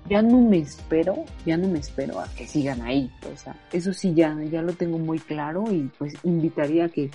[0.09, 3.11] ya no me espero, ya no me espero a que sigan ahí.
[3.33, 7.11] O sea, eso sí ya, ya lo tengo muy claro y pues invitaría a que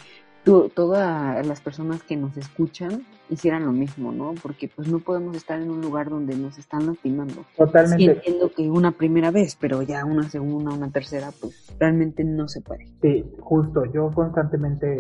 [0.74, 4.34] todas las personas que nos escuchan hicieran lo mismo, ¿no?
[4.42, 7.46] Porque pues no podemos estar en un lugar donde nos están lastimando.
[7.58, 8.06] Totalmente.
[8.06, 12.48] Sí entiendo que una primera vez, pero ya una segunda, una tercera, pues realmente no
[12.48, 12.88] se puede.
[13.02, 13.84] Sí, justo.
[13.92, 14.98] Yo constantemente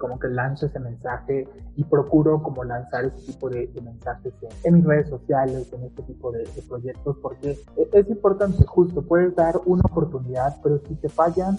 [0.00, 4.32] como que lanzo ese mensaje y procuro como lanzar ese tipo de, mensajes
[4.64, 9.36] en, mis redes sociales, en este tipo de, proyectos, porque e, es importante, justo, puedes
[9.36, 11.58] dar una oportunidad, pero si te fallan,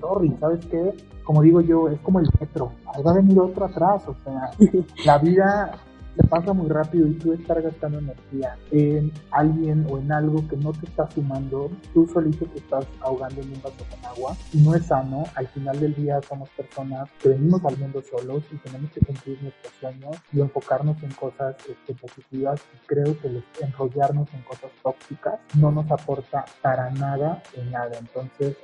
[0.00, 0.94] sorry, ¿sabes qué?
[1.24, 4.50] Como digo yo, es como el metro, ahí va a venir otro atrás, o sea,
[5.04, 5.72] la vida
[6.16, 10.56] te pasa muy rápido y tú estás gastando energía en alguien o en algo que
[10.56, 14.58] no te está sumando, tú solito te estás ahogando en un vaso con agua y
[14.58, 15.24] no es sano.
[15.34, 19.42] Al final del día somos personas que venimos al mundo solos y tenemos que cumplir
[19.42, 25.40] nuestros sueños y enfocarnos en cosas este, positivas y creo que enrollarnos en cosas tóxicas
[25.58, 27.98] no nos aporta para nada en nada.
[27.98, 28.56] Entonces,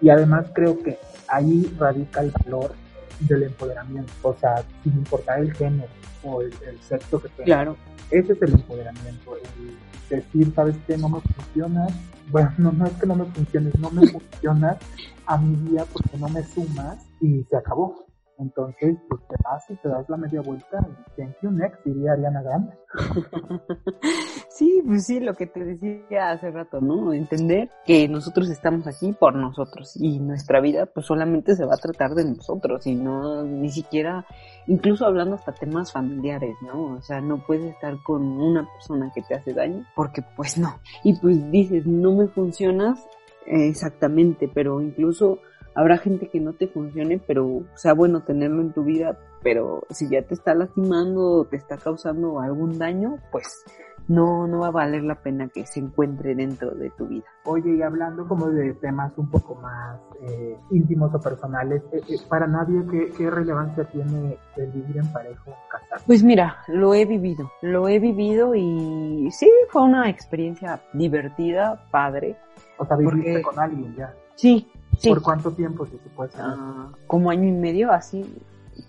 [0.00, 0.98] y además creo que
[1.28, 2.72] ahí radica el valor
[3.20, 5.88] del empoderamiento, o sea, sin importar el género
[6.22, 7.44] o el, sexo que tenga.
[7.44, 7.76] Claro.
[8.10, 10.96] Ese es el empoderamiento, el decir, ¿sabes qué?
[10.98, 11.86] No me funciona,
[12.30, 14.76] bueno, no, no es que no me funcione, no me funciona
[15.26, 18.09] a mi vida porque no me sumas y se acabó.
[18.40, 20.78] Entonces, pues te vas y te das la media vuelta
[21.16, 22.72] thank you next, diría Ariana Grande.
[24.48, 27.12] sí, pues sí, lo que te decía hace rato, ¿no?
[27.12, 31.82] Entender que nosotros estamos aquí por nosotros y nuestra vida pues solamente se va a
[31.82, 34.24] tratar de nosotros y no ni siquiera,
[34.66, 36.94] incluso hablando hasta temas familiares, ¿no?
[36.96, 40.80] O sea, no puedes estar con una persona que te hace daño porque pues no.
[41.04, 43.06] Y pues dices, no me funcionas
[43.46, 45.40] exactamente, pero incluso
[45.74, 50.08] habrá gente que no te funcione, pero sea bueno tenerlo en tu vida, pero si
[50.08, 53.64] ya te está lastimando o te está causando algún daño, pues
[54.08, 57.24] no, no va a valer la pena que se encuentre dentro de tu vida.
[57.44, 62.16] Oye, y hablando como de temas un poco más eh, íntimos o personales, eh, eh,
[62.28, 66.00] para nadie, ¿qué, ¿qué, relevancia tiene el vivir en pareja o casar?
[66.06, 72.36] Pues mira, lo he vivido, lo he vivido y sí, fue una experiencia divertida, padre.
[72.78, 74.12] O sea, viviste con alguien ya.
[74.34, 74.68] Sí,
[75.08, 76.30] ¿Por cuánto tiempo, se puede?
[76.36, 78.24] Ah, como año y medio, así.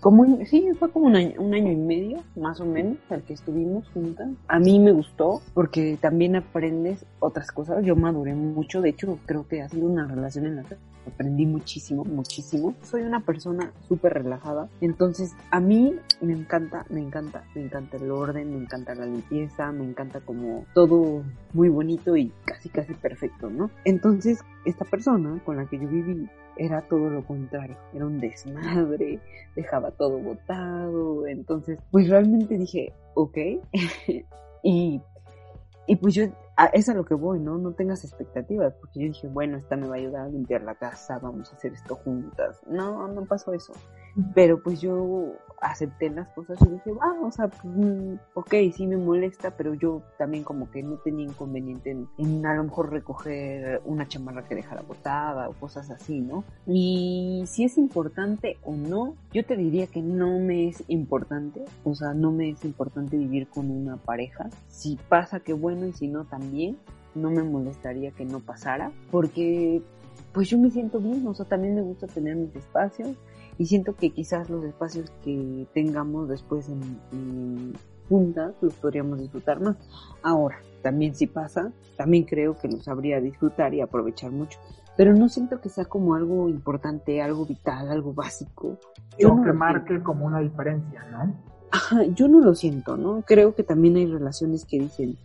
[0.00, 3.34] Como, sí, fue como un año, un año y medio, más o menos, al que
[3.34, 4.28] estuvimos juntas.
[4.48, 7.84] A mí me gustó porque también aprendes otras cosas.
[7.84, 10.76] Yo maduré mucho, de hecho, creo que ha sido una relación en la que
[11.06, 12.74] aprendí muchísimo, muchísimo.
[12.82, 18.10] Soy una persona súper relajada, entonces a mí me encanta, me encanta, me encanta el
[18.10, 23.50] orden, me encanta la limpieza, me encanta como todo muy bonito y casi casi perfecto,
[23.50, 23.70] ¿no?
[23.84, 29.20] Entonces esta persona con la que yo viví era todo lo contrario, era un desmadre,
[29.56, 33.38] dejaba todo botado, entonces pues realmente dije, ok,
[34.62, 35.00] y,
[35.86, 36.24] y pues yo
[36.72, 37.58] es a lo que voy, ¿no?
[37.58, 40.74] No tengas expectativas, porque yo dije, bueno, esta me va a ayudar a limpiar la
[40.74, 42.60] casa, vamos a hacer esto juntas.
[42.66, 43.72] No, no pasó eso.
[44.34, 48.86] Pero pues yo acepté las cosas y dije, va, o sea, pues, mm, ok, sí
[48.86, 52.90] me molesta, pero yo también como que no tenía inconveniente en, en a lo mejor
[52.90, 56.44] recoger una chamarra que dejara botada o cosas así, ¿no?
[56.66, 61.94] Y si es importante o no, yo te diría que no me es importante, o
[61.94, 64.50] sea, no me es importante vivir con una pareja.
[64.68, 66.76] Si pasa, qué bueno, y si no, también.
[67.14, 69.82] No me molestaría que no pasara, porque
[70.32, 73.10] pues yo me siento bien, o sea, también me gusta tener mis espacios
[73.62, 77.72] y siento que quizás los espacios que tengamos después en,
[78.08, 79.76] juntas los podríamos disfrutar más.
[80.20, 84.58] Ahora, también si pasa, también creo que los sabría disfrutar y aprovechar mucho.
[84.96, 88.80] Pero no siento que sea como algo importante, algo vital, algo básico.
[89.16, 91.32] Yo que marque como una diferencia, ¿no?
[91.70, 93.22] Ajá, yo no lo siento, ¿no?
[93.24, 95.16] Creo que también hay relaciones que dicen,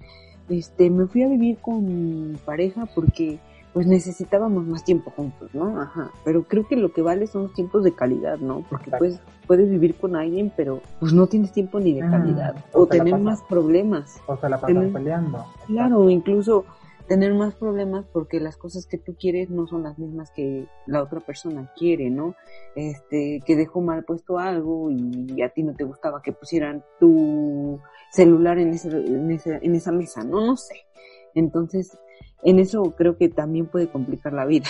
[0.47, 3.39] este, me fui a vivir con mi pareja porque
[3.77, 5.79] pues necesitábamos más tiempo juntos, ¿no?
[5.79, 6.09] Ajá.
[6.25, 8.65] Pero creo que lo que vale son los tiempos de calidad, ¿no?
[8.67, 12.55] Porque pues puedes vivir con alguien, pero pues no tienes tiempo ni de calidad.
[12.73, 14.19] o, tener más problemas.
[14.25, 15.45] O sea, la pasas peleando.
[15.67, 16.65] Claro, incluso
[17.07, 21.03] tener más problemas porque las cosas que tú quieres no son las mismas que la
[21.03, 22.33] otra persona quiere, ¿no?
[22.75, 27.79] Este, que dejó mal puesto algo y a ti no te gustaba que pusieran tu
[28.11, 30.43] celular en, ese, en, ese, en esa mesa, ¿no?
[30.43, 30.87] No sé.
[31.35, 31.95] Entonces,
[32.43, 34.67] en eso creo que también puede complicar la vida.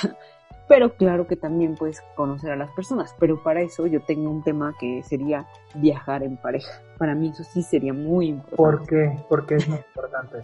[0.68, 3.16] Pero claro que también puedes conocer a las personas.
[3.20, 6.82] Pero para eso yo tengo un tema que sería viajar en pareja.
[6.98, 8.56] Para mí eso sí sería muy importante.
[8.58, 9.26] ¿Por qué?
[9.30, 10.42] Porque es muy importante.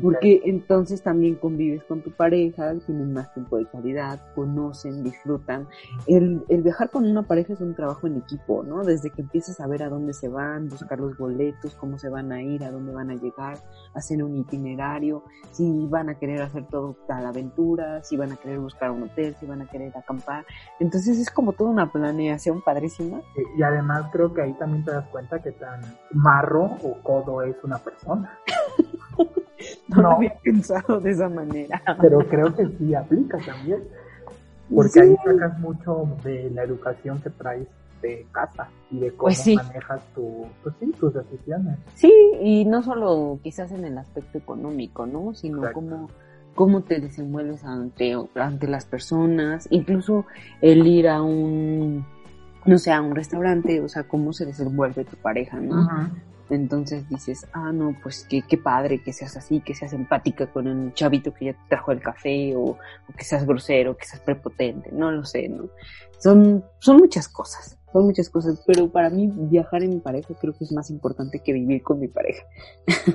[0.00, 5.68] Porque entonces también convives con tu pareja, tienen más tiempo de calidad, conocen, disfrutan.
[6.06, 8.82] El, el viajar con una pareja es un trabajo en equipo, ¿no?
[8.84, 12.32] Desde que empiezas a ver a dónde se van, buscar los boletos, cómo se van
[12.32, 13.58] a ir, a dónde van a llegar,
[13.94, 18.58] hacer un itinerario, si van a querer hacer todo la aventura, si van a querer
[18.58, 20.46] buscar un hotel, si van a querer acampar.
[20.80, 23.20] Entonces es como toda una planeación padrísima.
[23.56, 25.80] Y además creo que ahí también te das cuenta que tan
[26.12, 28.38] marro o codo es una persona.
[29.88, 31.82] no, lo había pensado de esa manera.
[32.00, 33.82] Pero creo que sí aplica también.
[34.74, 37.68] Porque ahí sacas mucho de la educación que traes
[38.00, 41.78] de casa y de cómo pues manejas tu, pues sí, tus decisiones.
[41.94, 45.34] Sí, y no solo quizás en el aspecto económico, ¿no?
[45.34, 46.08] Sino como cómo
[46.86, 50.26] te desenvuelves ante, ante las personas, incluso
[50.60, 52.04] el ir a un
[52.64, 55.88] no sé, a un restaurante, o sea, cómo se desenvuelve tu pareja, ¿no?
[56.50, 60.66] Entonces dices, ah, no, pues qué, qué padre que seas así, que seas empática con
[60.66, 62.76] el chavito que ya te trajo el café, o,
[63.16, 65.70] que seas grosero, que seas prepotente, no lo sé, ¿no?
[66.18, 70.54] Son, son muchas cosas, son muchas cosas, pero para mí viajar en mi pareja creo
[70.54, 72.44] que es más importante que vivir con mi pareja.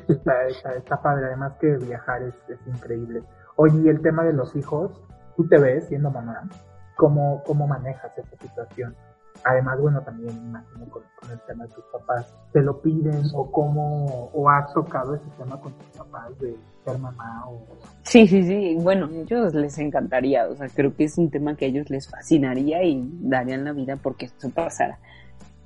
[0.08, 3.24] Está, está, padre, además que viajar es, es increíble.
[3.56, 4.92] Oye, y el tema de los hijos,
[5.36, 6.48] ¿tú te ves siendo mamá?
[6.96, 8.96] ¿Cómo, cómo manejas esta situación?
[9.44, 14.30] Además, bueno, también imagino con, el tema de tus papás, ¿te lo piden o cómo,
[14.34, 17.66] o has tocado ese tema con tus papás de ser mamá o...
[18.04, 21.56] Sí, sí, sí, bueno, a ellos les encantaría, o sea, creo que es un tema
[21.56, 25.00] que a ellos les fascinaría y darían la vida porque esto pasara.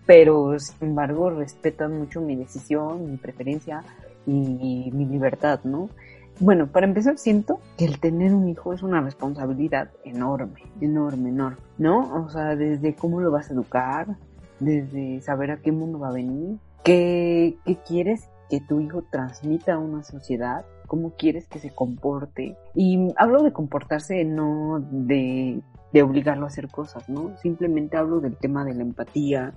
[0.06, 3.82] Pero, sin embargo, respetan mucho mi decisión, mi preferencia
[4.26, 5.90] y mi libertad, ¿no?
[6.38, 11.56] Bueno, para empezar, siento que el tener un hijo es una responsabilidad enorme, enorme, enorme,
[11.78, 12.24] ¿no?
[12.24, 14.18] O sea, desde cómo lo vas a educar,
[14.60, 19.74] desde saber a qué mundo va a venir, qué, qué quieres que tu hijo transmita
[19.74, 22.54] a una sociedad, cómo quieres que se comporte.
[22.74, 25.62] Y hablo de comportarse no de,
[25.94, 27.34] de obligarlo a hacer cosas, ¿no?
[27.38, 29.54] Simplemente hablo del tema de la empatía,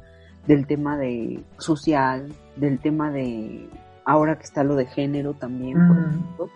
[0.47, 3.69] del tema de social, del tema de
[4.05, 6.49] ahora que está lo de género también, por ejemplo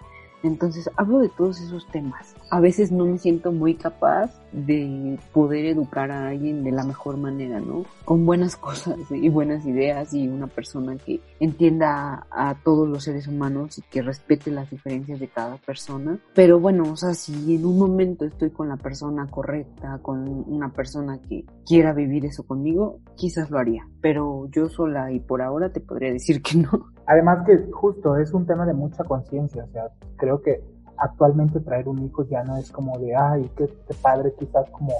[0.43, 2.35] entonces hablo de todos esos temas.
[2.49, 7.17] A veces no me siento muy capaz de poder educar a alguien de la mejor
[7.17, 7.85] manera, ¿no?
[8.05, 13.27] Con buenas cosas y buenas ideas y una persona que entienda a todos los seres
[13.27, 16.17] humanos y que respete las diferencias de cada persona.
[16.33, 20.71] Pero bueno, o sea, si en un momento estoy con la persona correcta, con una
[20.71, 23.87] persona que quiera vivir eso conmigo, quizás lo haría.
[24.01, 26.91] Pero yo sola y por ahora te podría decir que no.
[27.05, 30.61] Además que justo es un tema de mucha conciencia, o sea, creo que
[31.03, 33.67] actualmente traer un hijo ya no es como de, ay, qué,
[34.01, 34.93] padre quizás como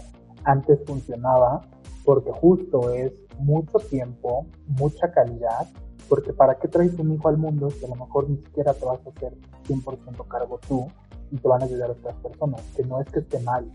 [0.43, 1.61] antes funcionaba,
[2.03, 5.65] porque justo es mucho tiempo, mucha calidad,
[6.09, 8.85] porque para qué traes un hijo al mundo si a lo mejor ni siquiera te
[8.85, 9.33] vas a hacer
[9.65, 10.87] 100% cargo tú
[11.31, 13.65] y te van a ayudar otras personas, que no es que esté mal,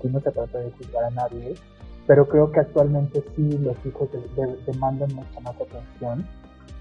[0.00, 1.54] que no se trata de juzgar a nadie,
[2.06, 4.08] pero creo que actualmente sí los hijos
[4.66, 6.26] demandan mucha más atención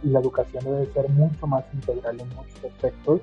[0.01, 3.19] y la educación debe ser mucho más integral en muchos aspectos,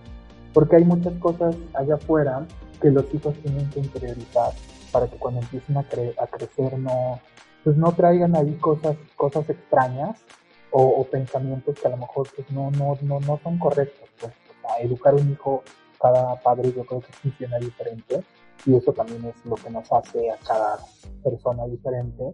[0.53, 2.47] porque hay muchas cosas allá afuera
[2.81, 4.53] que los hijos tienen que interiorizar
[4.93, 7.21] para que cuando empiecen a, a crecer no,
[7.65, 10.19] pues no traigan ahí cosas, cosas extrañas
[10.73, 14.09] o, pensamientos que a lo mejor pues no, no, no, no son correctos.
[14.21, 14.33] Pues,
[14.81, 15.63] educar un hijo,
[16.01, 18.23] cada padre yo creo que funciona diferente
[18.65, 20.79] y eso también es lo que nos hace a cada
[21.25, 22.33] persona diferente.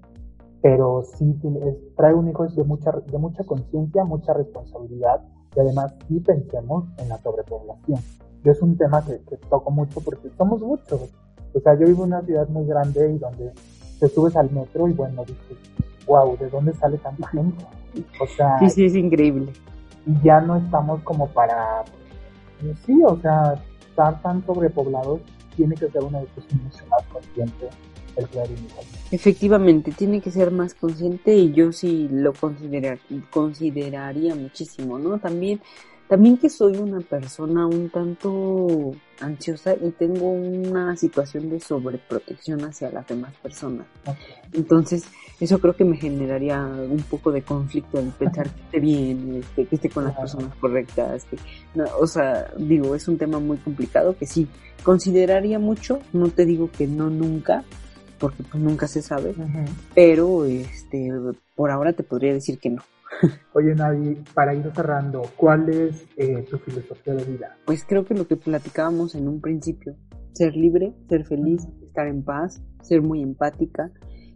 [0.62, 1.60] Pero sí tiene,
[1.96, 5.22] trae un hijo de mucha, de mucha conciencia, mucha responsabilidad
[5.56, 8.00] y además sí pensemos en la sobrepoblación.
[8.44, 11.00] Yo es un tema que, que toco mucho porque somos muchos.
[11.54, 13.52] O sea, yo vivo en una ciudad muy grande y donde
[13.98, 15.56] te subes al metro y bueno, dices,
[16.06, 17.64] wow, ¿de dónde sale tanta gente?
[18.20, 19.50] O sea, sí, sí, es increíble.
[20.04, 21.82] Y ya no estamos como para,
[22.60, 23.54] pues sí, o sea,
[23.88, 25.20] estar tan sobrepoblados
[25.56, 27.70] tiene que ser una decisión mucho más consciente
[28.16, 28.28] el
[29.10, 32.98] Efectivamente, tiene que ser más consciente y yo sí lo considerar,
[33.30, 35.18] consideraría muchísimo, ¿no?
[35.18, 35.60] También
[36.08, 42.90] también que soy una persona un tanto ansiosa y tengo una situación de sobreprotección hacia
[42.90, 43.86] las demás personas.
[44.52, 45.04] Entonces,
[45.40, 49.66] eso creo que me generaría un poco de conflicto en pensar que esté bien, este,
[49.66, 51.24] que esté con las personas correctas.
[51.24, 51.38] Que,
[51.98, 54.46] o sea, digo, es un tema muy complicado que sí,
[54.84, 57.64] consideraría mucho, no te digo que no nunca,
[58.18, 59.34] porque pues nunca se sabe,
[59.94, 61.10] pero este,
[61.54, 62.82] por ahora te podría decir que no.
[63.54, 67.56] Oye, Nadie, para ir cerrando, ¿cuál es eh, tu filosofía de vida?
[67.64, 69.96] Pues creo que lo que platicábamos en un principio,
[70.32, 73.90] ser libre, ser feliz, estar en paz, ser muy empática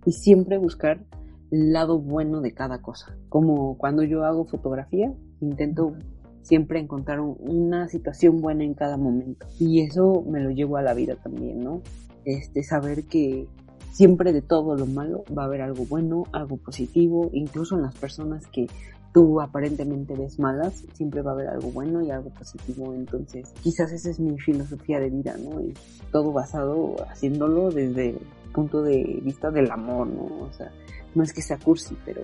[0.05, 1.05] y siempre buscar
[1.51, 3.17] el lado bueno de cada cosa.
[3.29, 5.95] Como cuando yo hago fotografía, intento
[6.43, 9.47] siempre encontrar una situación buena en cada momento.
[9.59, 11.83] Y eso me lo llevo a la vida también, ¿no?
[12.25, 13.47] Este, saber que
[13.93, 17.95] siempre de todo lo malo va a haber algo bueno, algo positivo, incluso en las
[17.95, 18.67] personas que
[19.13, 22.95] tú aparentemente ves malas, siempre va a haber algo bueno y algo positivo.
[22.95, 25.61] Entonces, quizás esa es mi filosofía de vida, ¿no?
[25.61, 25.75] Y
[26.13, 28.21] todo basado haciéndolo desde el
[28.53, 30.25] punto de vista del amor, ¿no?
[30.45, 30.71] O sea,
[31.15, 32.23] no es que sea cursi, pero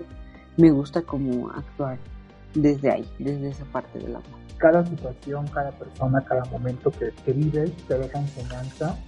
[0.57, 1.99] me gusta como actuar
[2.55, 4.47] desde ahí, desde esa parte del amor.
[4.59, 8.99] Cada situación, cada persona, cada momento que, vives te deja enseñanza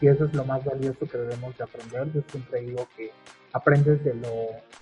[0.00, 2.12] y eso es lo más valioso que debemos de aprender.
[2.12, 3.10] Yo siempre digo que
[3.54, 4.28] aprendes de lo,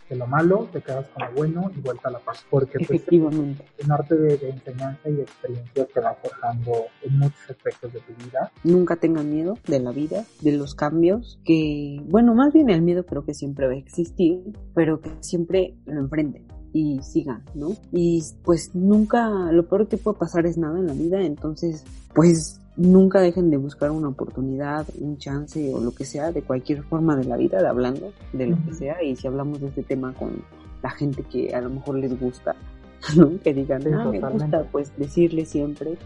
[0.09, 2.45] de lo malo, te quedas con lo bueno y vuelta a la paz.
[2.51, 7.93] Porque pues, el arte de, enseñanza y de experiencia te va forjando en muchos aspectos
[7.93, 8.51] de tu vida.
[8.65, 13.05] Nunca tengan miedo de la vida, de los cambios, que, bueno, más bien el miedo
[13.05, 14.41] creo que siempre va a existir,
[14.75, 17.77] pero que siempre lo enfrenten y sigan, ¿no?
[17.93, 21.85] Y pues nunca, lo peor que puede pasar es nada en la vida, entonces
[22.15, 26.83] pues nunca dejen de buscar una oportunidad, un chance o lo que sea de cualquier
[26.83, 29.03] forma de la vida, de hablando de lo que sea.
[29.03, 30.43] Y si hablamos de este tema con
[30.83, 32.55] la gente que a lo mejor les gusta,
[33.17, 33.39] ¿no?
[33.41, 35.97] que digan, ah, me gusta, pues decirle siempre,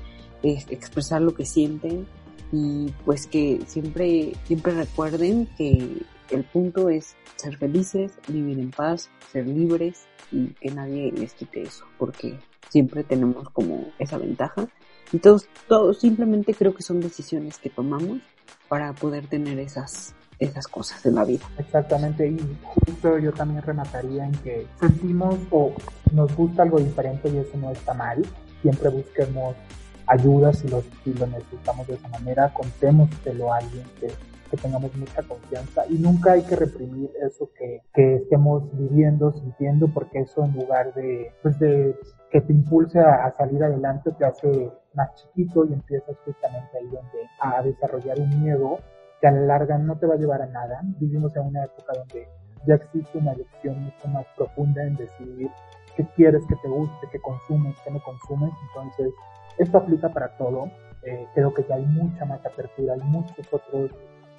[0.42, 2.06] expresar lo que sienten
[2.52, 9.10] y pues que siempre, siempre recuerden que el punto es ser felices, vivir en paz,
[9.32, 12.38] ser libres y que nadie les quite eso, porque
[12.70, 14.68] siempre tenemos como esa ventaja
[15.12, 15.48] y todos,
[15.98, 18.18] simplemente creo que son decisiones que tomamos
[18.68, 21.44] para poder tener esas, esas cosas en la vida.
[21.58, 25.72] Exactamente, y justo yo también remataría en que sentimos o
[26.12, 28.24] nos gusta algo diferente y eso no está mal.
[28.62, 29.54] Siempre busquemos
[30.06, 34.08] ayuda si lo, si lo necesitamos de esa manera, contémoselo a alguien que,
[34.50, 39.88] que tengamos mucha confianza y nunca hay que reprimir eso que, que estemos viviendo, sintiendo,
[39.88, 41.94] porque eso en lugar de, pues de
[42.30, 47.28] que te impulse a, salir adelante, te hace más chiquito y empiezas justamente ahí donde
[47.40, 48.78] a desarrollar un miedo
[49.20, 50.80] que a la larga no te va a llevar a nada.
[50.98, 52.28] Vivimos en una época donde
[52.66, 55.50] ya existe una elección mucho más profunda en decidir
[55.96, 58.52] qué quieres que te guste, qué consumes, qué no consumes.
[58.68, 59.12] Entonces,
[59.58, 60.70] esto aplica para todo.
[61.04, 63.92] Eh, creo que ya hay mucha más apertura, hay muchos otros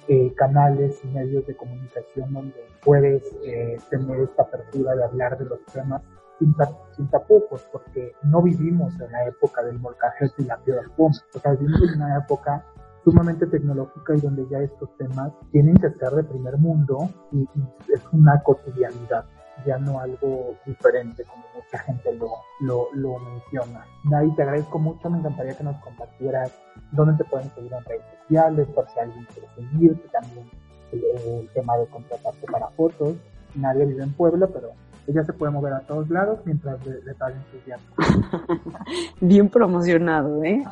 [0.08, 5.44] eh, canales y medios de comunicación donde puedes eh, tener esta apertura de hablar de
[5.44, 6.02] los temas
[6.38, 11.52] sin, tapujos, porque no vivimos en la época del molcajete y la piedra O sea,
[11.52, 12.64] vivimos en una época
[13.04, 17.46] sumamente tecnológica y donde ya estos temas tienen que ser de primer mundo y,
[17.92, 19.26] es una cotidianidad,
[19.66, 22.30] ya no algo diferente como mucha gente lo,
[22.60, 23.84] lo, lo menciona.
[24.04, 26.52] Nadie, te agradezco mucho, me encantaría que nos compartieras
[26.92, 30.46] dónde te pueden seguir en redes sociales, por si alguien quiere seguirte, también
[30.92, 33.16] el, el tema de contratarte para fotos.
[33.54, 34.72] Nadie vive en Puebla, pero
[35.08, 37.62] ella se puede mover a todos lados mientras le, le paguen sus
[39.20, 40.62] Bien promocionado, ¿eh?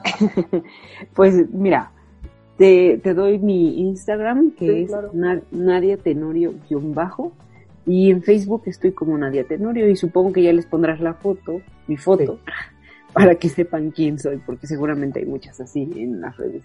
[1.14, 1.90] pues mira,
[2.58, 4.92] te, te, doy mi Instagram, que es
[5.50, 7.32] Nadia Tenorio-bajo.
[7.86, 11.60] Y en Facebook estoy como Nadia Tenorio y supongo que ya les pondrás la foto,
[11.86, 12.40] mi foto,
[13.16, 16.62] para que sepan quién soy, porque seguramente hay muchas así en las redes.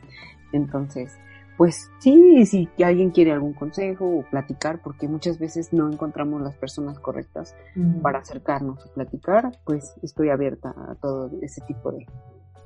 [0.51, 1.17] Entonces,
[1.55, 6.57] pues sí, si alguien quiere algún consejo o platicar, porque muchas veces no encontramos las
[6.57, 7.55] personas correctas
[8.01, 12.05] para acercarnos o platicar, pues estoy abierta a todo ese tipo de,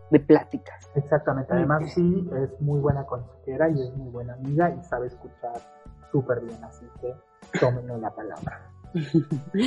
[0.09, 0.89] de pláticas.
[0.95, 5.61] Exactamente, además sí es muy buena consejera y es muy buena amiga y sabe escuchar
[6.11, 7.13] súper bien, así que
[7.59, 8.71] tómenle la palabra.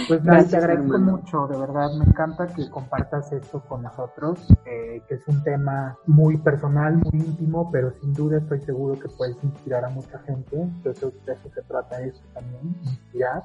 [0.08, 5.02] Pues nada, te agradezco mucho, de verdad, me encanta que compartas esto con nosotros, eh,
[5.06, 9.42] que es un tema muy personal, muy íntimo, pero sin duda estoy seguro que puedes
[9.44, 13.44] inspirar a mucha gente, entonces de eso se trata eso también, inspirar,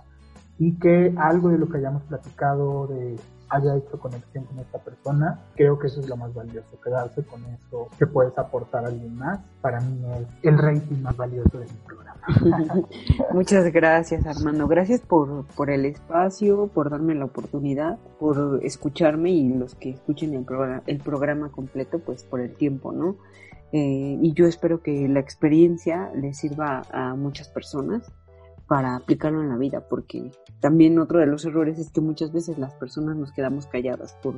[0.58, 3.18] y que algo de lo que hayamos platicado de
[3.50, 7.44] haya hecho conexión con esta persona, creo que eso es lo más valioso, quedarse con
[7.46, 9.40] eso que puedes aportar a alguien más.
[9.62, 12.03] Para mí es el rating más valioso de mi programa.
[13.34, 19.50] Muchas gracias Armando, gracias por, por el espacio, por darme la oportunidad, por escucharme y
[19.50, 23.18] los que escuchen el programa, completo, pues por el tiempo, ¿no?
[23.72, 28.12] Eh, y yo espero que la experiencia les sirva a muchas personas
[28.68, 32.58] para aplicarlo en la vida, porque también otro de los errores es que muchas veces
[32.58, 34.36] las personas nos quedamos calladas por,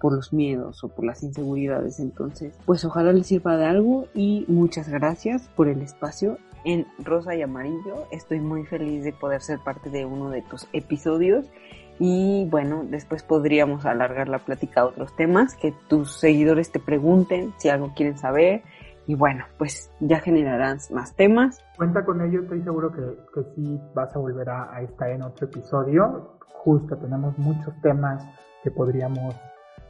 [0.00, 2.00] por los miedos o por las inseguridades.
[2.00, 7.34] Entonces, pues ojalá les sirva de algo y muchas gracias por el espacio en Rosa
[7.34, 8.06] y Amarillo.
[8.10, 11.50] Estoy muy feliz de poder ser parte de uno de tus episodios.
[11.98, 17.52] Y bueno, después podríamos alargar la plática a otros temas que tus seguidores te pregunten
[17.58, 18.62] si algo quieren saber
[19.08, 21.64] y bueno, pues ya generarán más temas.
[21.78, 23.00] Cuenta con ello, estoy seguro que,
[23.34, 26.36] que sí vas a volver a, estar en otro episodio.
[26.62, 28.22] Justo tenemos muchos temas
[28.62, 29.34] que podríamos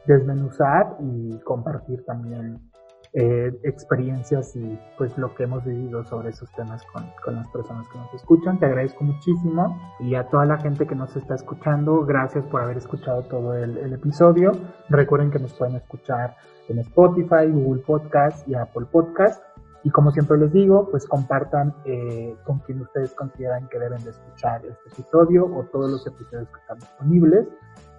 [0.05, 2.68] desmenuzar y compartir también
[3.13, 7.87] eh, experiencias y pues lo que hemos vivido sobre esos temas con, con, las personas
[7.89, 8.59] que nos escuchan.
[8.59, 12.77] Te agradezco muchísimo y a toda la gente que nos está escuchando, gracias por haber
[12.77, 14.51] escuchado todo el, el episodio.
[14.89, 16.35] Recuerden que nos pueden escuchar
[16.67, 19.43] en Spotify, Google Podcast y Apple Podcast.
[19.83, 24.09] Y como siempre les digo, pues compartan eh, con quien ustedes consideran que deben de
[24.11, 27.47] escuchar este episodio o todos los episodios que están disponibles.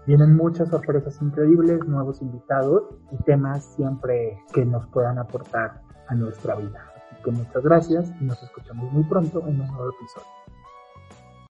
[0.07, 6.57] Vienen muchas sorpresas increíbles, nuevos invitados y temas siempre que nos puedan aportar a nuestra
[6.57, 6.90] vida.
[6.96, 10.39] Así que muchas gracias y nos escuchamos muy pronto en un nuevo episodio.